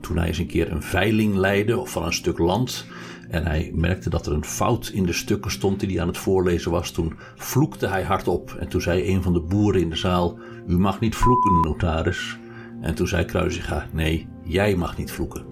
Toen 0.00 0.16
hij 0.16 0.26
eens 0.26 0.38
een 0.38 0.46
keer 0.46 0.72
een 0.72 0.82
veiling 0.82 1.34
leidde 1.34 1.86
van 1.86 2.04
een 2.04 2.12
stuk 2.12 2.38
land 2.38 2.86
en 3.28 3.46
hij 3.46 3.70
merkte 3.74 4.10
dat 4.10 4.26
er 4.26 4.32
een 4.32 4.44
fout 4.44 4.88
in 4.88 5.06
de 5.06 5.12
stukken 5.12 5.50
stond 5.50 5.80
die 5.80 5.90
hij 5.90 6.00
aan 6.00 6.08
het 6.08 6.18
voorlezen 6.18 6.70
was, 6.70 6.90
toen 6.90 7.16
vloekte 7.36 7.86
hij 7.86 8.02
hardop. 8.02 8.56
En 8.58 8.68
toen 8.68 8.80
zei 8.80 9.08
een 9.08 9.22
van 9.22 9.32
de 9.32 9.40
boeren 9.40 9.80
in 9.80 9.90
de 9.90 9.96
zaal: 9.96 10.38
U 10.66 10.78
mag 10.78 11.00
niet 11.00 11.16
vloeken, 11.16 11.60
notaris. 11.60 12.38
En 12.80 12.94
toen 12.94 13.08
zei 13.08 13.24
Kruisinga: 13.24 13.86
Nee, 13.92 14.28
jij 14.44 14.76
mag 14.76 14.96
niet 14.96 15.10
vloeken. 15.10 15.44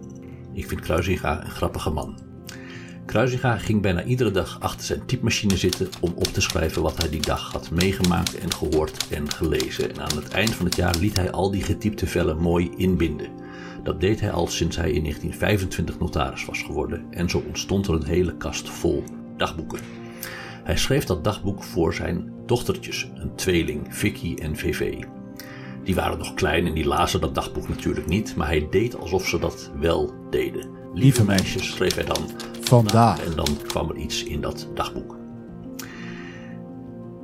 Ik 0.52 0.66
vind 0.66 0.80
Kruisinga 0.80 1.44
een 1.44 1.50
grappige 1.50 1.90
man. 1.90 2.18
Kruisinga 3.06 3.58
ging 3.58 3.82
bijna 3.82 4.04
iedere 4.04 4.30
dag 4.30 4.60
achter 4.60 4.86
zijn 4.86 5.06
typemachine 5.06 5.56
zitten 5.56 5.88
om 6.00 6.12
op 6.14 6.24
te 6.24 6.40
schrijven 6.40 6.82
wat 6.82 6.96
hij 6.98 7.08
die 7.08 7.20
dag 7.20 7.52
had 7.52 7.70
meegemaakt 7.70 8.38
en 8.38 8.52
gehoord 8.52 9.06
en 9.10 9.30
gelezen. 9.30 9.90
En 9.90 10.00
aan 10.00 10.16
het 10.16 10.28
eind 10.28 10.50
van 10.50 10.64
het 10.64 10.76
jaar 10.76 10.96
liet 10.96 11.16
hij 11.16 11.30
al 11.30 11.50
die 11.50 11.62
getypte 11.62 12.06
vellen 12.06 12.38
mooi 12.38 12.70
inbinden. 12.76 13.28
Dat 13.82 14.00
deed 14.00 14.20
hij 14.20 14.30
al 14.30 14.46
sinds 14.46 14.76
hij 14.76 14.90
in 14.90 15.00
1925 15.00 15.98
notaris 15.98 16.44
was 16.44 16.62
geworden 16.62 17.04
en 17.10 17.30
zo 17.30 17.42
ontstond 17.46 17.86
er 17.86 17.94
een 17.94 18.04
hele 18.04 18.36
kast 18.36 18.70
vol 18.70 19.04
dagboeken. 19.36 19.80
Hij 20.64 20.76
schreef 20.76 21.04
dat 21.04 21.24
dagboek 21.24 21.62
voor 21.62 21.94
zijn 21.94 22.32
dochtertjes, 22.46 23.10
een 23.14 23.34
tweeling, 23.34 23.86
Vicky 23.88 24.34
en 24.34 24.56
VV. 24.56 25.04
Die 25.84 25.94
waren 25.94 26.18
nog 26.18 26.34
klein 26.34 26.66
en 26.66 26.74
die 26.74 26.86
lazen 26.86 27.20
dat 27.20 27.34
dagboek 27.34 27.68
natuurlijk 27.68 28.06
niet, 28.06 28.36
maar 28.36 28.46
hij 28.46 28.66
deed 28.70 28.98
alsof 28.98 29.28
ze 29.28 29.38
dat 29.38 29.70
wel 29.80 30.14
deden. 30.30 30.68
Lieve 30.94 31.24
meisjes, 31.24 31.70
schreef 31.70 31.94
hij 31.94 32.04
dan. 32.04 32.30
Vandaag. 32.60 33.24
En 33.24 33.36
dan 33.36 33.56
kwam 33.66 33.90
er 33.90 33.96
iets 33.96 34.24
in 34.24 34.40
dat 34.40 34.68
dagboek. 34.74 35.16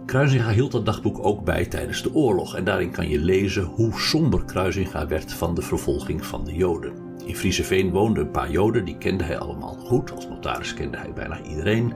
Kruisinga 0.06 0.50
hield 0.50 0.72
dat 0.72 0.86
dagboek 0.86 1.24
ook 1.24 1.44
bij 1.44 1.66
tijdens 1.66 2.02
de 2.02 2.14
oorlog 2.14 2.56
en 2.56 2.64
daarin 2.64 2.90
kan 2.90 3.08
je 3.08 3.18
lezen 3.18 3.64
hoe 3.64 4.00
somber 4.00 4.44
Kruisinga 4.44 5.06
werd 5.06 5.32
van 5.32 5.54
de 5.54 5.62
vervolging 5.62 6.26
van 6.26 6.44
de 6.44 6.54
Joden. 6.54 6.92
In 7.24 7.36
Frieseveen 7.36 7.90
woonden 7.90 8.24
een 8.24 8.30
paar 8.30 8.50
Joden, 8.50 8.84
die 8.84 8.98
kende 8.98 9.24
hij 9.24 9.38
allemaal 9.38 9.74
goed. 9.74 10.12
Als 10.12 10.28
notaris 10.28 10.74
kende 10.74 10.96
hij 10.96 11.12
bijna 11.12 11.42
iedereen. 11.42 11.92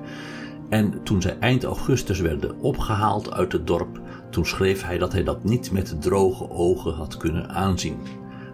En 0.68 1.02
toen 1.02 1.22
zij 1.22 1.38
eind 1.38 1.64
augustus 1.64 2.20
werden 2.20 2.60
opgehaald 2.60 3.32
uit 3.32 3.52
het 3.52 3.66
dorp, 3.66 4.00
toen 4.30 4.46
schreef 4.46 4.82
hij 4.82 4.98
dat 4.98 5.12
hij 5.12 5.24
dat 5.24 5.44
niet 5.44 5.70
met 5.70 6.02
droge 6.02 6.50
ogen 6.50 6.94
had 6.94 7.16
kunnen 7.16 7.48
aanzien. 7.48 7.96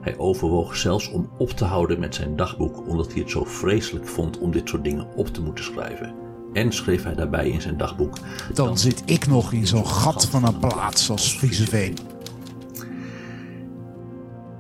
Hij 0.01 0.19
overwoog 0.19 0.77
zelfs 0.77 1.11
om 1.11 1.31
op 1.39 1.51
te 1.51 1.65
houden 1.65 2.01
met 2.01 2.15
zijn 2.15 2.37
dagboek, 2.37 2.89
omdat 2.89 3.13
hij 3.13 3.21
het 3.23 3.31
zo 3.31 3.45
vreselijk 3.45 4.07
vond 4.07 4.39
om 4.39 4.51
dit 4.51 4.69
soort 4.69 4.85
dingen 4.85 5.07
op 5.17 5.27
te 5.27 5.43
moeten 5.43 5.65
schrijven. 5.65 6.15
En 6.53 6.73
schreef 6.73 7.03
hij 7.03 7.15
daarbij 7.15 7.49
in 7.49 7.61
zijn 7.61 7.77
dagboek: 7.77 8.19
Dan 8.55 8.79
zit 8.79 9.03
ik 9.05 9.27
nog 9.27 9.53
in 9.53 9.67
zo'n 9.67 9.87
gat 9.87 10.27
van 10.27 10.47
een 10.47 10.59
plaats 10.59 11.11
als 11.11 11.37
Frieseveen. 11.37 11.97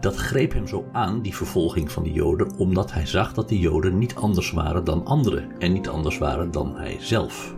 Dat 0.00 0.16
greep 0.16 0.52
hem 0.52 0.66
zo 0.66 0.85
aan, 0.92 1.23
die 1.23 1.37
vervolging 1.37 1.92
van 1.92 2.02
de 2.02 2.12
Joden, 2.12 2.57
omdat 2.57 2.92
hij 2.92 3.07
zag 3.07 3.35
dat 3.35 3.49
de 3.49 3.59
Joden 3.59 3.99
niet 3.99 4.14
anders 4.14 4.50
waren 4.50 4.85
dan 4.85 5.07
anderen 5.07 5.50
en 5.59 5.73
niet 5.73 5.88
anders 5.88 6.19
waren 6.19 6.50
dan 6.50 6.76
hij 6.76 6.97
zelf. 7.00 7.54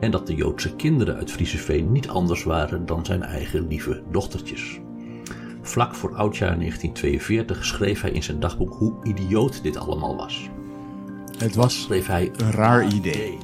En 0.00 0.10
dat 0.10 0.26
de 0.26 0.34
Joodse 0.34 0.76
kinderen 0.76 1.16
uit 1.16 1.30
Frieseveen 1.30 1.92
niet 1.92 2.08
anders 2.08 2.44
waren 2.44 2.86
dan 2.86 3.04
zijn 3.04 3.22
eigen 3.22 3.66
lieve 3.68 4.02
dochtertjes. 4.10 4.80
Vlak 5.62 5.94
voor 5.94 6.14
oudjaar 6.16 6.58
1942 6.58 7.64
schreef 7.64 8.00
hij 8.00 8.10
in 8.10 8.22
zijn 8.22 8.40
dagboek 8.40 8.74
hoe 8.74 8.94
idioot 9.02 9.62
dit 9.62 9.76
allemaal 9.76 10.16
was. 10.16 10.48
Het 11.38 11.54
was 11.54 11.82
Schreef 11.82 12.06
hij 12.06 12.30
een 12.36 12.50
raar 12.50 12.86
idee 12.86 13.38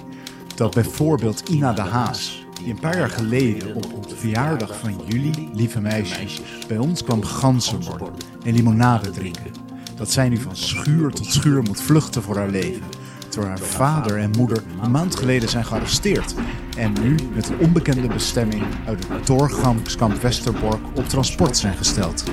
dat 0.55 0.75
bijvoorbeeld 0.75 1.49
Ina 1.49 1.73
de 1.73 1.81
Haas, 1.81 2.47
die 2.59 2.71
een 2.71 2.81
paar 2.81 2.99
jaar 2.99 3.11
geleden 3.11 3.75
op 3.75 4.09
de 4.09 4.17
verjaardag 4.17 4.79
van 4.79 5.01
jullie, 5.07 5.51
lieve 5.53 5.81
meisjes, 5.81 6.43
bij 6.69 6.79
ons 6.79 7.05
kwam 7.05 7.23
ganzen 7.23 7.83
worden 7.83 8.15
en 8.45 8.55
limonade 8.55 9.11
drinken, 9.11 9.53
dat 9.97 10.11
zij 10.11 10.29
nu 10.29 10.37
van 10.37 10.57
schuur 10.57 11.11
tot 11.11 11.27
schuur 11.27 11.63
moet 11.63 11.81
vluchten 11.81 12.23
voor 12.23 12.37
haar 12.37 12.49
leven. 12.49 12.87
Terwijl 13.29 13.53
haar 13.53 13.67
vader 13.67 14.19
en 14.19 14.31
moeder 14.31 14.63
een 14.83 14.91
maand 14.91 15.17
geleden 15.17 15.49
zijn 15.49 15.65
gearresteerd 15.65 16.35
en 16.77 16.93
nu 17.03 17.15
met 17.35 17.49
een 17.49 17.59
onbekende 17.59 18.09
bestemming 18.09 18.63
uit 18.87 19.09
het 19.09 19.27
doorgangskamp 19.27 20.21
Westerbork 20.21 20.81
op 20.95 21.09
transport 21.09 21.57
zijn 21.57 21.77
gesteld. 21.77 22.25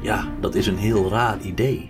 Ja, 0.00 0.28
dat 0.40 0.54
is 0.54 0.66
een 0.66 0.78
heel 0.78 1.10
raar 1.10 1.40
idee. 1.40 1.88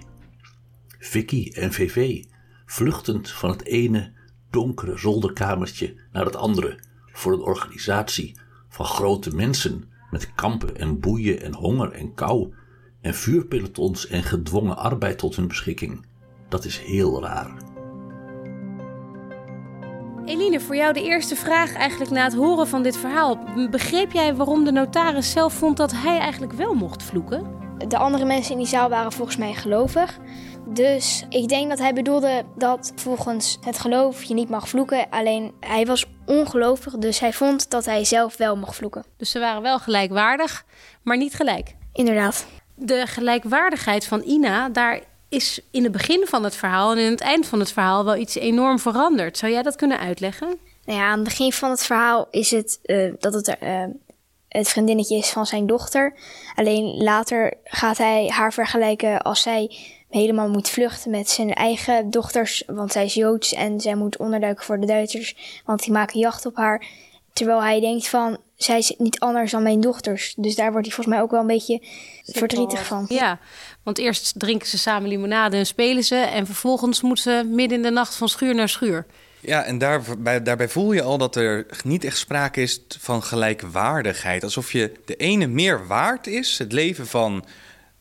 Vicky 0.99 1.51
en 1.53 1.73
VV, 1.73 2.25
vluchtend 2.67 3.31
van 3.31 3.51
het 3.51 3.65
ene 3.65 4.13
donkere 4.51 4.99
zolderkamertje 4.99 5.95
naar 6.13 6.25
het 6.25 6.37
andere 6.37 6.79
voor 7.17 7.33
een 7.33 7.41
organisatie 7.41 8.35
van 8.69 8.87
grote 8.87 9.35
mensen 9.35 9.91
met 10.11 10.35
kampen 10.35 10.77
en 10.77 11.01
boeien 11.01 11.43
en 11.43 11.55
honger 11.55 11.93
en 11.93 12.15
kou 12.15 12.53
en 13.01 13.15
vuurpelotons 13.15 14.07
en 14.07 14.23
gedwongen 14.23 14.77
arbeid 14.77 15.19
tot 15.19 15.37
hun 15.37 15.49
beschikking. 15.49 16.07
Dat 16.49 16.65
is 16.65 16.79
heel 16.79 17.23
raar. 17.23 17.55
Eline, 20.25 20.61
voor 20.61 20.77
jou 20.77 20.93
de 20.93 21.03
eerste 21.03 21.37
vraag 21.37 21.73
eigenlijk 21.73 22.11
na 22.11 22.25
het 22.25 22.35
horen 22.35 22.67
van 22.67 22.83
dit 22.83 22.97
verhaal. 22.97 23.39
Begreep 23.71 24.13
jij 24.13 24.35
waarom 24.35 24.65
de 24.65 24.73
notaris 24.73 25.31
zelf 25.31 25.53
vond 25.53 25.77
dat 25.77 25.93
hij 25.93 26.19
eigenlijk 26.19 26.53
wel 26.53 26.75
mocht 26.75 27.03
vloeken? 27.03 27.66
De 27.89 27.97
andere 27.97 28.25
mensen 28.25 28.53
in 28.53 28.59
die 28.59 28.67
zaal 28.67 28.89
waren 28.89 29.13
volgens 29.13 29.37
mij 29.37 29.55
gelovig. 29.55 30.19
Dus 30.69 31.25
ik 31.29 31.49
denk 31.49 31.69
dat 31.69 31.79
hij 31.79 31.93
bedoelde 31.93 32.45
dat 32.57 32.93
volgens 32.97 33.59
het 33.61 33.79
geloof 33.79 34.23
je 34.23 34.35
niet 34.35 34.49
mag 34.49 34.69
vloeken. 34.69 35.07
Alleen 35.11 35.53
hij 35.61 35.87
was 35.87 36.07
ongelovig, 36.27 36.99
dus 36.99 37.19
hij 37.21 37.33
vond 37.33 37.71
dat 37.71 37.85
hij 37.85 38.05
zelf 38.05 38.37
wel 38.37 38.57
mocht 38.57 38.77
vloeken. 38.77 39.05
Dus 39.17 39.31
ze 39.31 39.39
waren 39.39 39.63
wel 39.63 39.79
gelijkwaardig, 39.79 40.65
maar 41.03 41.17
niet 41.17 41.35
gelijk. 41.35 41.75
Inderdaad. 41.93 42.47
De 42.75 43.07
gelijkwaardigheid 43.07 44.05
van 44.05 44.23
Ina, 44.23 44.69
daar 44.69 45.01
is 45.29 45.61
in 45.71 45.83
het 45.83 45.93
begin 45.93 46.27
van 46.27 46.45
het 46.45 46.57
verhaal 46.57 46.93
en 46.93 46.99
in 46.99 47.11
het 47.11 47.21
eind 47.21 47.47
van 47.47 47.59
het 47.59 47.73
verhaal 47.73 48.05
wel 48.05 48.17
iets 48.17 48.35
enorm 48.35 48.79
veranderd. 48.79 49.39
Zou 49.39 49.53
jij 49.53 49.63
dat 49.63 49.77
kunnen 49.77 49.99
uitleggen? 49.99 50.59
Nou 50.85 50.99
ja, 50.99 51.07
aan 51.07 51.19
het 51.19 51.29
begin 51.29 51.53
van 51.53 51.71
het 51.71 51.83
verhaal 51.83 52.29
is 52.31 52.51
het 52.51 52.79
eh, 52.83 53.13
dat 53.19 53.35
het 53.35 53.59
eh, 53.59 53.85
het 54.57 54.69
vriendinnetje 54.69 55.17
is 55.17 55.29
van 55.29 55.47
zijn 55.47 55.67
dochter. 55.67 56.15
Alleen 56.55 57.03
later 57.03 57.55
gaat 57.65 57.99
hij 57.99 58.29
haar 58.29 58.53
vergelijken 58.53 59.23
als 59.23 59.43
zij 59.43 59.77
helemaal 60.09 60.49
moet 60.49 60.69
vluchten 60.69 61.11
met 61.11 61.29
zijn 61.29 61.55
eigen 61.55 62.11
dochters, 62.11 62.63
want 62.67 62.93
zij 62.93 63.05
is 63.05 63.15
Joods 63.15 63.53
en 63.53 63.81
zij 63.81 63.95
moet 63.95 64.17
onderduiken 64.17 64.65
voor 64.65 64.81
de 64.81 64.87
Duitsers, 64.87 65.63
want 65.65 65.83
die 65.83 65.93
maken 65.93 66.19
jacht 66.19 66.47
op 66.47 66.57
haar. 66.57 66.87
Terwijl 67.33 67.63
hij 67.63 67.81
denkt 67.81 68.09
van, 68.09 68.39
zij 68.57 68.79
is 68.79 68.95
niet 68.99 69.19
anders 69.19 69.51
dan 69.51 69.63
mijn 69.63 69.81
dochters. 69.81 70.35
Dus 70.37 70.55
daar 70.55 70.73
wordt 70.73 70.87
hij 70.87 70.95
volgens 70.95 71.17
mij 71.17 71.25
ook 71.25 71.31
wel 71.31 71.41
een 71.41 71.47
beetje 71.47 71.83
verdrietig 72.25 72.87
van. 72.87 73.05
Ja, 73.09 73.39
want 73.83 73.99
eerst 73.99 74.39
drinken 74.39 74.69
ze 74.69 74.79
samen 74.79 75.09
limonade 75.09 75.57
en 75.57 75.67
spelen 75.67 76.05
ze. 76.05 76.17
En 76.17 76.47
vervolgens 76.47 77.03
moeten 77.03 77.23
ze 77.23 77.49
midden 77.49 77.77
in 77.77 77.83
de 77.83 77.91
nacht 77.91 78.15
van 78.15 78.29
schuur 78.29 78.55
naar 78.55 78.69
schuur. 78.69 79.07
Ja, 79.47 79.65
en 79.65 79.79
daar, 79.79 80.03
bij, 80.19 80.43
daarbij 80.43 80.69
voel 80.69 80.93
je 80.93 81.03
al 81.03 81.19
dat 81.19 81.37
er 81.37 81.67
niet 81.85 82.05
echt 82.05 82.19
sprake 82.19 82.63
is 82.63 82.81
van 82.99 83.23
gelijkwaardigheid. 83.23 84.45
Alsof 84.45 84.73
je 84.73 84.93
de 85.05 85.17
ene 85.17 85.47
meer 85.47 85.87
waard 85.87 86.27
is, 86.27 86.59
het 86.59 86.73
leven 86.73 87.07
van 87.07 87.45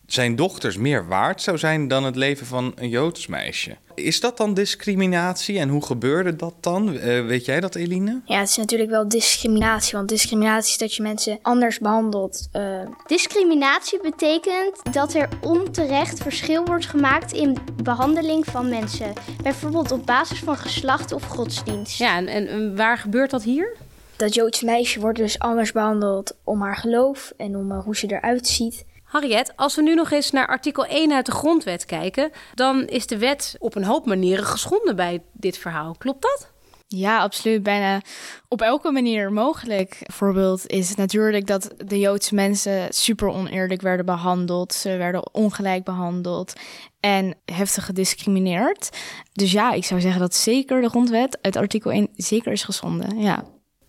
zijn 0.08 0.36
dochters 0.36 0.78
meer 0.78 1.08
waard 1.08 1.42
zou 1.42 1.58
zijn 1.58 1.88
dan 1.88 2.04
het 2.04 2.16
leven 2.16 2.46
van 2.46 2.72
een 2.76 2.90
Joods 2.90 3.28
meisje. 3.28 3.76
Is 3.96 4.20
dat 4.20 4.38
dan 4.38 4.54
discriminatie 4.54 5.60
en 5.60 5.70
hoe 5.70 5.86
gebeurde 5.86 6.36
dat 6.36 6.54
dan? 6.60 6.98
Eh, 6.98 7.26
weet 7.26 7.46
jij 7.46 7.60
dat, 7.60 7.76
Eline? 7.76 8.22
Ja, 8.26 8.40
het 8.40 8.50
is 8.50 8.58
natuurlijk 8.58 8.90
wel 8.90 9.08
discriminatie, 9.08 9.98
want 9.98 10.10
discriminatie 10.10 10.72
is 10.72 10.78
dat 10.78 10.96
je 10.96 11.02
mensen 11.02 11.40
anders 11.42 11.80
behandelt. 11.80 12.48
Uh, 12.54 12.80
Discriminatie 13.06 14.00
betekent 14.02 14.94
dat 14.94 15.14
er 15.14 15.30
onterecht 15.42 16.22
verschil 16.22 16.66
wordt 16.66 16.86
gemaakt 16.86 17.32
in 17.32 17.58
behandeling 17.84 18.46
van 18.46 18.70
mensen. 18.70 19.14
Bijvoorbeeld 19.44 19.92
op 19.92 20.06
basis 20.06 20.40
van 20.40 20.58
geslacht 20.58 21.12
of 21.12 21.24
godsdienst. 21.24 21.98
Ja, 21.98 22.18
en, 22.18 22.28
en, 22.28 22.48
en 22.48 22.76
waar 22.76 22.98
gebeurt 22.98 23.30
dat 23.30 23.44
hier? 23.44 23.76
dat 24.16 24.34
Joodse 24.34 24.66
meisje 24.66 25.00
wordt 25.00 25.18
dus 25.18 25.40
anders 25.40 25.72
behandeld 25.72 26.36
om 26.44 26.62
haar 26.62 26.78
geloof 26.78 27.34
en 27.38 27.56
om 27.56 27.72
uh, 27.72 27.84
hoe 27.84 27.96
ze 27.96 28.08
eruit 28.08 28.48
ziet. 28.48 28.86
Harriet, 29.16 29.54
als 29.56 29.76
we 29.76 29.82
nu 29.82 29.94
nog 29.94 30.12
eens 30.12 30.32
naar 30.32 30.48
artikel 30.48 30.86
1 30.86 31.14
uit 31.14 31.26
de 31.26 31.32
grondwet 31.32 31.86
kijken, 31.86 32.32
dan 32.54 32.88
is 32.88 33.08
de 33.08 33.18
wet 33.18 33.56
op 33.60 33.76
een 33.76 33.84
hoop 33.84 34.06
manieren 34.06 34.46
geschonden 34.46 34.96
bij 34.96 35.24
dit 35.34 35.58
verhaal. 35.58 35.96
Klopt 35.98 36.22
dat? 36.22 36.52
Ja, 36.88 37.20
absoluut. 37.20 37.64
Bijna 37.64 38.02
op 38.48 38.62
elke 38.62 38.92
manier 38.92 39.32
mogelijk. 39.32 39.98
Voorbeeld 40.02 40.68
is 40.68 40.96
natuurlijk 40.96 41.48
dat 41.48 41.74
de 41.86 42.00
Joodse 42.00 42.36
mensen 42.36 42.94
super 42.94 43.28
oneerlijk 43.28 43.82
werden 43.82 44.06
behandeld. 44.06 44.74
Ze 44.74 44.98
werden 44.98 45.34
ongelijk 45.34 45.84
behandeld 45.84 46.54
en 47.00 47.36
heftig 47.46 47.86
gediscrimineerd. 47.86 48.90
Dus 49.34 49.52
ja, 49.52 49.72
ik 49.72 49.86
zou 49.86 50.02
zeggen 50.02 50.22
dat 50.22 50.36
zeker 50.36 50.82
de 50.82 50.90
grondwet 50.90 51.38
uit 51.42 51.56
artikel 51.56 51.92
1 51.92 52.08
zeker 52.16 52.52
is 52.52 52.64
geschonden. 52.64 53.20
Ja. 53.20 53.44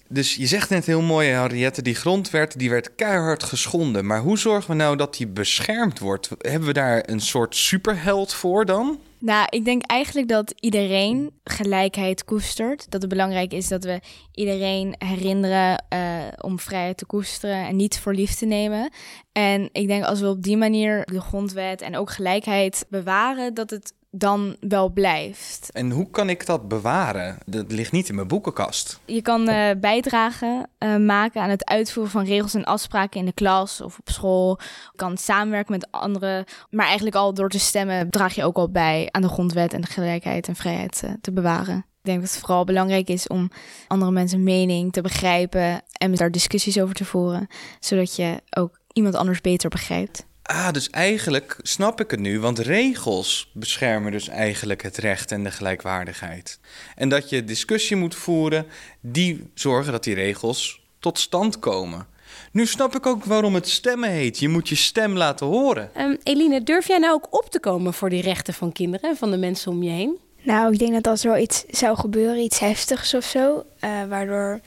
Dus 0.09 0.35
je 0.35 0.47
zegt 0.47 0.71
net 0.71 0.87
heel 0.87 1.03
mooi, 1.03 1.29
Henriette, 1.29 1.83
die 1.83 1.95
grondwet 1.95 2.59
die 2.59 2.71
werd 2.71 2.95
keihard 2.95 3.43
geschonden. 3.43 4.07
Maar 4.07 4.21
hoe 4.21 4.39
zorgen 4.39 4.71
we 4.71 4.77
nou 4.77 4.97
dat 4.97 5.17
die 5.17 5.27
beschermd 5.27 5.99
wordt? 5.99 6.31
Hebben 6.39 6.67
we 6.67 6.73
daar 6.73 7.03
een 7.09 7.21
soort 7.21 7.57
superheld 7.57 8.33
voor 8.33 8.65
dan? 8.65 8.99
Nou, 9.19 9.47
ik 9.51 9.65
denk 9.65 9.83
eigenlijk 9.83 10.29
dat 10.29 10.55
iedereen 10.61 11.31
gelijkheid 11.45 12.25
koestert. 12.25 12.91
Dat 12.91 13.01
het 13.01 13.11
belangrijk 13.11 13.53
is 13.53 13.69
dat 13.69 13.85
we 13.85 14.01
iedereen 14.33 14.95
herinneren 14.99 15.85
uh, 15.93 15.99
om 16.41 16.59
vrijheid 16.59 16.97
te 16.97 17.07
koesteren 17.07 17.67
en 17.67 17.77
niet 17.77 17.99
voor 17.99 18.15
lief 18.15 18.35
te 18.35 18.47
nemen. 18.47 18.93
En 19.33 19.69
ik 19.73 19.87
denk 19.87 20.05
als 20.05 20.21
we 20.21 20.29
op 20.29 20.43
die 20.43 20.57
manier 20.57 21.05
de 21.05 21.21
grondwet 21.21 21.81
en 21.81 21.97
ook 21.97 22.11
gelijkheid 22.11 22.87
bewaren, 22.89 23.55
dat 23.55 23.71
het 23.71 23.93
dan 24.19 24.57
wel 24.61 24.91
blijft. 24.91 25.71
En 25.73 25.91
hoe 25.91 26.11
kan 26.11 26.29
ik 26.29 26.47
dat 26.47 26.69
bewaren? 26.69 27.39
Dat 27.47 27.73
ligt 27.73 27.93
niet 27.93 28.09
in 28.09 28.15
mijn 28.15 28.29
boekenkast. 28.29 29.01
Je 29.05 29.23
kan 29.23 29.49
uh, 29.49 29.71
bijdragen 29.81 30.71
uh, 30.79 30.97
maken 30.97 31.41
aan 31.41 31.51
het 31.51 31.65
uitvoeren 31.65 32.13
van 32.13 32.25
regels 32.25 32.55
en 32.55 32.65
afspraken 32.65 33.21
in 33.21 33.27
de 33.27 33.33
klas 33.33 33.81
of 33.81 33.99
op 33.99 34.09
school. 34.09 34.59
Je 34.61 34.97
kan 34.97 35.17
samenwerken 35.17 35.73
met 35.73 35.91
anderen. 35.91 36.45
Maar 36.71 36.87
eigenlijk 36.87 37.17
al 37.17 37.35
door 37.35 37.49
te 37.49 37.59
stemmen 37.59 38.11
draag 38.11 38.35
je 38.35 38.45
ook 38.45 38.57
al 38.57 38.71
bij 38.71 39.09
aan 39.11 39.23
de 39.23 39.29
grondwet 39.29 39.73
en 39.73 39.81
de 39.81 39.87
gelijkheid 39.87 40.49
en 40.49 40.57
vrijheid 40.57 41.03
uh, 41.05 41.11
te 41.21 41.33
bewaren. 41.33 41.77
Ik 41.79 42.13
denk 42.13 42.21
dat 42.21 42.31
het 42.31 42.41
vooral 42.45 42.65
belangrijk 42.65 43.09
is 43.09 43.27
om 43.27 43.51
andere 43.89 44.11
mensen 44.11 44.43
mening 44.43 44.93
te 44.93 45.01
begrijpen 45.01 45.83
en 45.93 46.15
daar 46.15 46.31
discussies 46.31 46.81
over 46.81 46.95
te 46.95 47.05
voeren, 47.05 47.47
zodat 47.81 48.17
je 48.17 48.43
ook 48.51 48.79
iemand 48.93 49.15
anders 49.15 49.41
beter 49.41 49.71
begrijpt. 49.71 50.27
Ah, 50.47 50.73
dus 50.73 50.91
eigenlijk 50.91 51.57
snap 51.63 52.01
ik 52.01 52.11
het 52.11 52.21
nu, 52.21 52.41
want 52.41 52.59
regels 52.59 53.51
beschermen 53.53 54.13
dus 54.13 54.29
eigenlijk 54.29 54.83
het 54.83 54.97
recht 54.97 55.33
en 55.33 55.45
de 55.45 55.51
gelijkwaardigheid. 55.51 56.59
En 56.95 57.09
dat 57.09 57.31
je 57.31 57.45
discussie 57.45 57.97
moet 57.97 58.15
voeren 58.15 58.67
die 59.01 59.51
zorgen 59.55 59.93
dat 59.93 60.05
die 60.05 60.15
regels 60.15 60.81
tot 60.99 61.19
stand 61.19 61.59
komen. 61.59 62.07
Nu 62.53 62.67
snap 62.67 62.95
ik 62.95 63.07
ook 63.07 63.25
waarom 63.25 63.55
het 63.55 63.69
stemmen 63.69 64.11
heet. 64.11 64.39
Je 64.39 64.49
moet 64.49 64.69
je 64.69 64.75
stem 64.75 65.17
laten 65.17 65.47
horen. 65.47 65.91
Um, 65.99 66.19
Eline, 66.23 66.63
durf 66.63 66.87
jij 66.87 66.99
nou 66.99 67.13
ook 67.13 67.39
op 67.39 67.51
te 67.51 67.61
komen 67.61 67.95
voor 67.95 68.11
die 68.11 68.23
rechten 68.23 68.55
van 68.55 68.73
kinderen 68.73 69.11
en 69.11 69.17
van 69.17 69.31
de 69.31 69.37
mensen 69.37 69.73
om 69.73 69.83
je 69.83 69.91
heen? 69.91 70.19
Nou, 70.43 70.73
ik 70.73 70.79
denk 70.79 70.93
dat 70.93 71.07
als 71.07 71.25
er 71.25 71.31
wel 71.31 71.43
iets 71.43 71.65
zou 71.71 71.97
gebeuren, 71.97 72.39
iets 72.39 72.59
heftigs 72.59 73.15
of 73.15 73.25
zo, 73.25 73.65
uh, 73.85 74.05
waardoor 74.09 74.61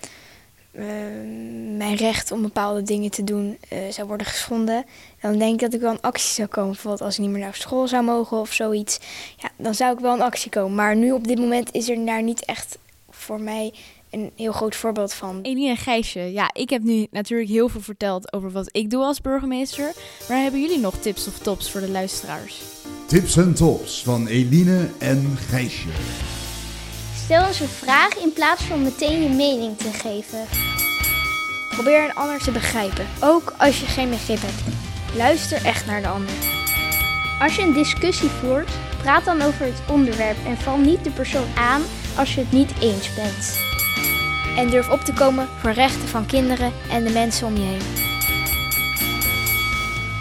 uh, 0.79 0.85
mijn 1.77 1.95
recht 1.95 2.31
om 2.31 2.41
bepaalde 2.41 2.81
dingen 2.81 3.11
te 3.11 3.23
doen 3.23 3.57
uh, 3.73 3.79
zou 3.89 4.07
worden 4.07 4.27
geschonden, 4.27 4.85
dan 5.21 5.37
denk 5.37 5.53
ik 5.53 5.59
dat 5.59 5.73
ik 5.73 5.81
wel 5.81 5.91
een 5.91 6.01
actie 6.01 6.33
zou 6.33 6.47
komen. 6.47 6.71
Bijvoorbeeld 6.71 7.01
als 7.01 7.15
ik 7.15 7.21
niet 7.21 7.29
meer 7.29 7.39
naar 7.41 7.55
school 7.55 7.87
zou 7.87 8.03
mogen 8.03 8.37
of 8.37 8.53
zoiets. 8.53 8.99
Ja, 9.37 9.49
dan 9.57 9.75
zou 9.75 9.93
ik 9.93 9.99
wel 9.99 10.13
een 10.13 10.21
actie 10.21 10.51
komen. 10.51 10.75
Maar 10.75 10.95
nu 10.95 11.11
op 11.11 11.27
dit 11.27 11.39
moment 11.39 11.73
is 11.73 11.89
er 11.89 12.05
daar 12.05 12.23
niet 12.23 12.45
echt 12.45 12.77
voor 13.09 13.41
mij 13.41 13.73
een 14.09 14.31
heel 14.35 14.51
groot 14.51 14.75
voorbeeld 14.75 15.13
van. 15.13 15.39
Eline 15.41 15.69
en 15.69 15.77
Gijsje, 15.77 16.19
ja, 16.19 16.49
ik 16.53 16.69
heb 16.69 16.83
nu 16.83 17.07
natuurlijk 17.11 17.49
heel 17.49 17.69
veel 17.69 17.81
verteld 17.81 18.33
over 18.33 18.51
wat 18.51 18.69
ik 18.71 18.89
doe 18.89 19.03
als 19.03 19.21
burgemeester. 19.21 19.93
Maar 20.29 20.41
hebben 20.41 20.61
jullie 20.61 20.79
nog 20.79 20.95
tips 20.97 21.27
of 21.27 21.39
tops 21.39 21.71
voor 21.71 21.81
de 21.81 21.89
luisteraars? 21.89 22.61
Tips 23.05 23.37
en 23.37 23.53
tops 23.53 24.03
van 24.03 24.27
Eline 24.27 24.89
en 24.97 25.37
Gijsje. 25.37 26.38
Stel 27.29 27.47
eens 27.47 27.59
een 27.59 27.67
vraag 27.67 28.17
in 28.17 28.33
plaats 28.33 28.63
van 28.63 28.83
meteen 28.83 29.23
je 29.23 29.29
mening 29.29 29.77
te 29.77 29.91
geven. 29.91 30.39
Probeer 31.69 32.03
een 32.03 32.15
ander 32.15 32.39
te 32.39 32.51
begrijpen, 32.51 33.07
ook 33.19 33.53
als 33.57 33.79
je 33.79 33.85
geen 33.85 34.09
begrip 34.09 34.41
hebt. 34.41 34.77
Luister 35.15 35.65
echt 35.65 35.85
naar 35.85 36.01
de 36.01 36.07
ander. 36.07 36.33
Als 37.39 37.55
je 37.55 37.61
een 37.61 37.73
discussie 37.73 38.29
voert, 38.29 38.71
praat 39.01 39.25
dan 39.25 39.41
over 39.41 39.65
het 39.65 39.81
onderwerp 39.89 40.37
en 40.45 40.57
val 40.57 40.77
niet 40.77 41.03
de 41.03 41.09
persoon 41.09 41.47
aan 41.57 41.81
als 42.17 42.35
je 42.35 42.41
het 42.41 42.51
niet 42.51 42.71
eens 42.81 43.15
bent. 43.15 43.59
En 44.57 44.69
durf 44.69 44.89
op 44.89 45.01
te 45.01 45.13
komen 45.13 45.47
voor 45.59 45.71
rechten 45.71 46.07
van 46.07 46.25
kinderen 46.25 46.73
en 46.91 47.03
de 47.03 47.11
mensen 47.11 47.47
om 47.47 47.55
je 47.55 47.63
heen. 47.65 48.07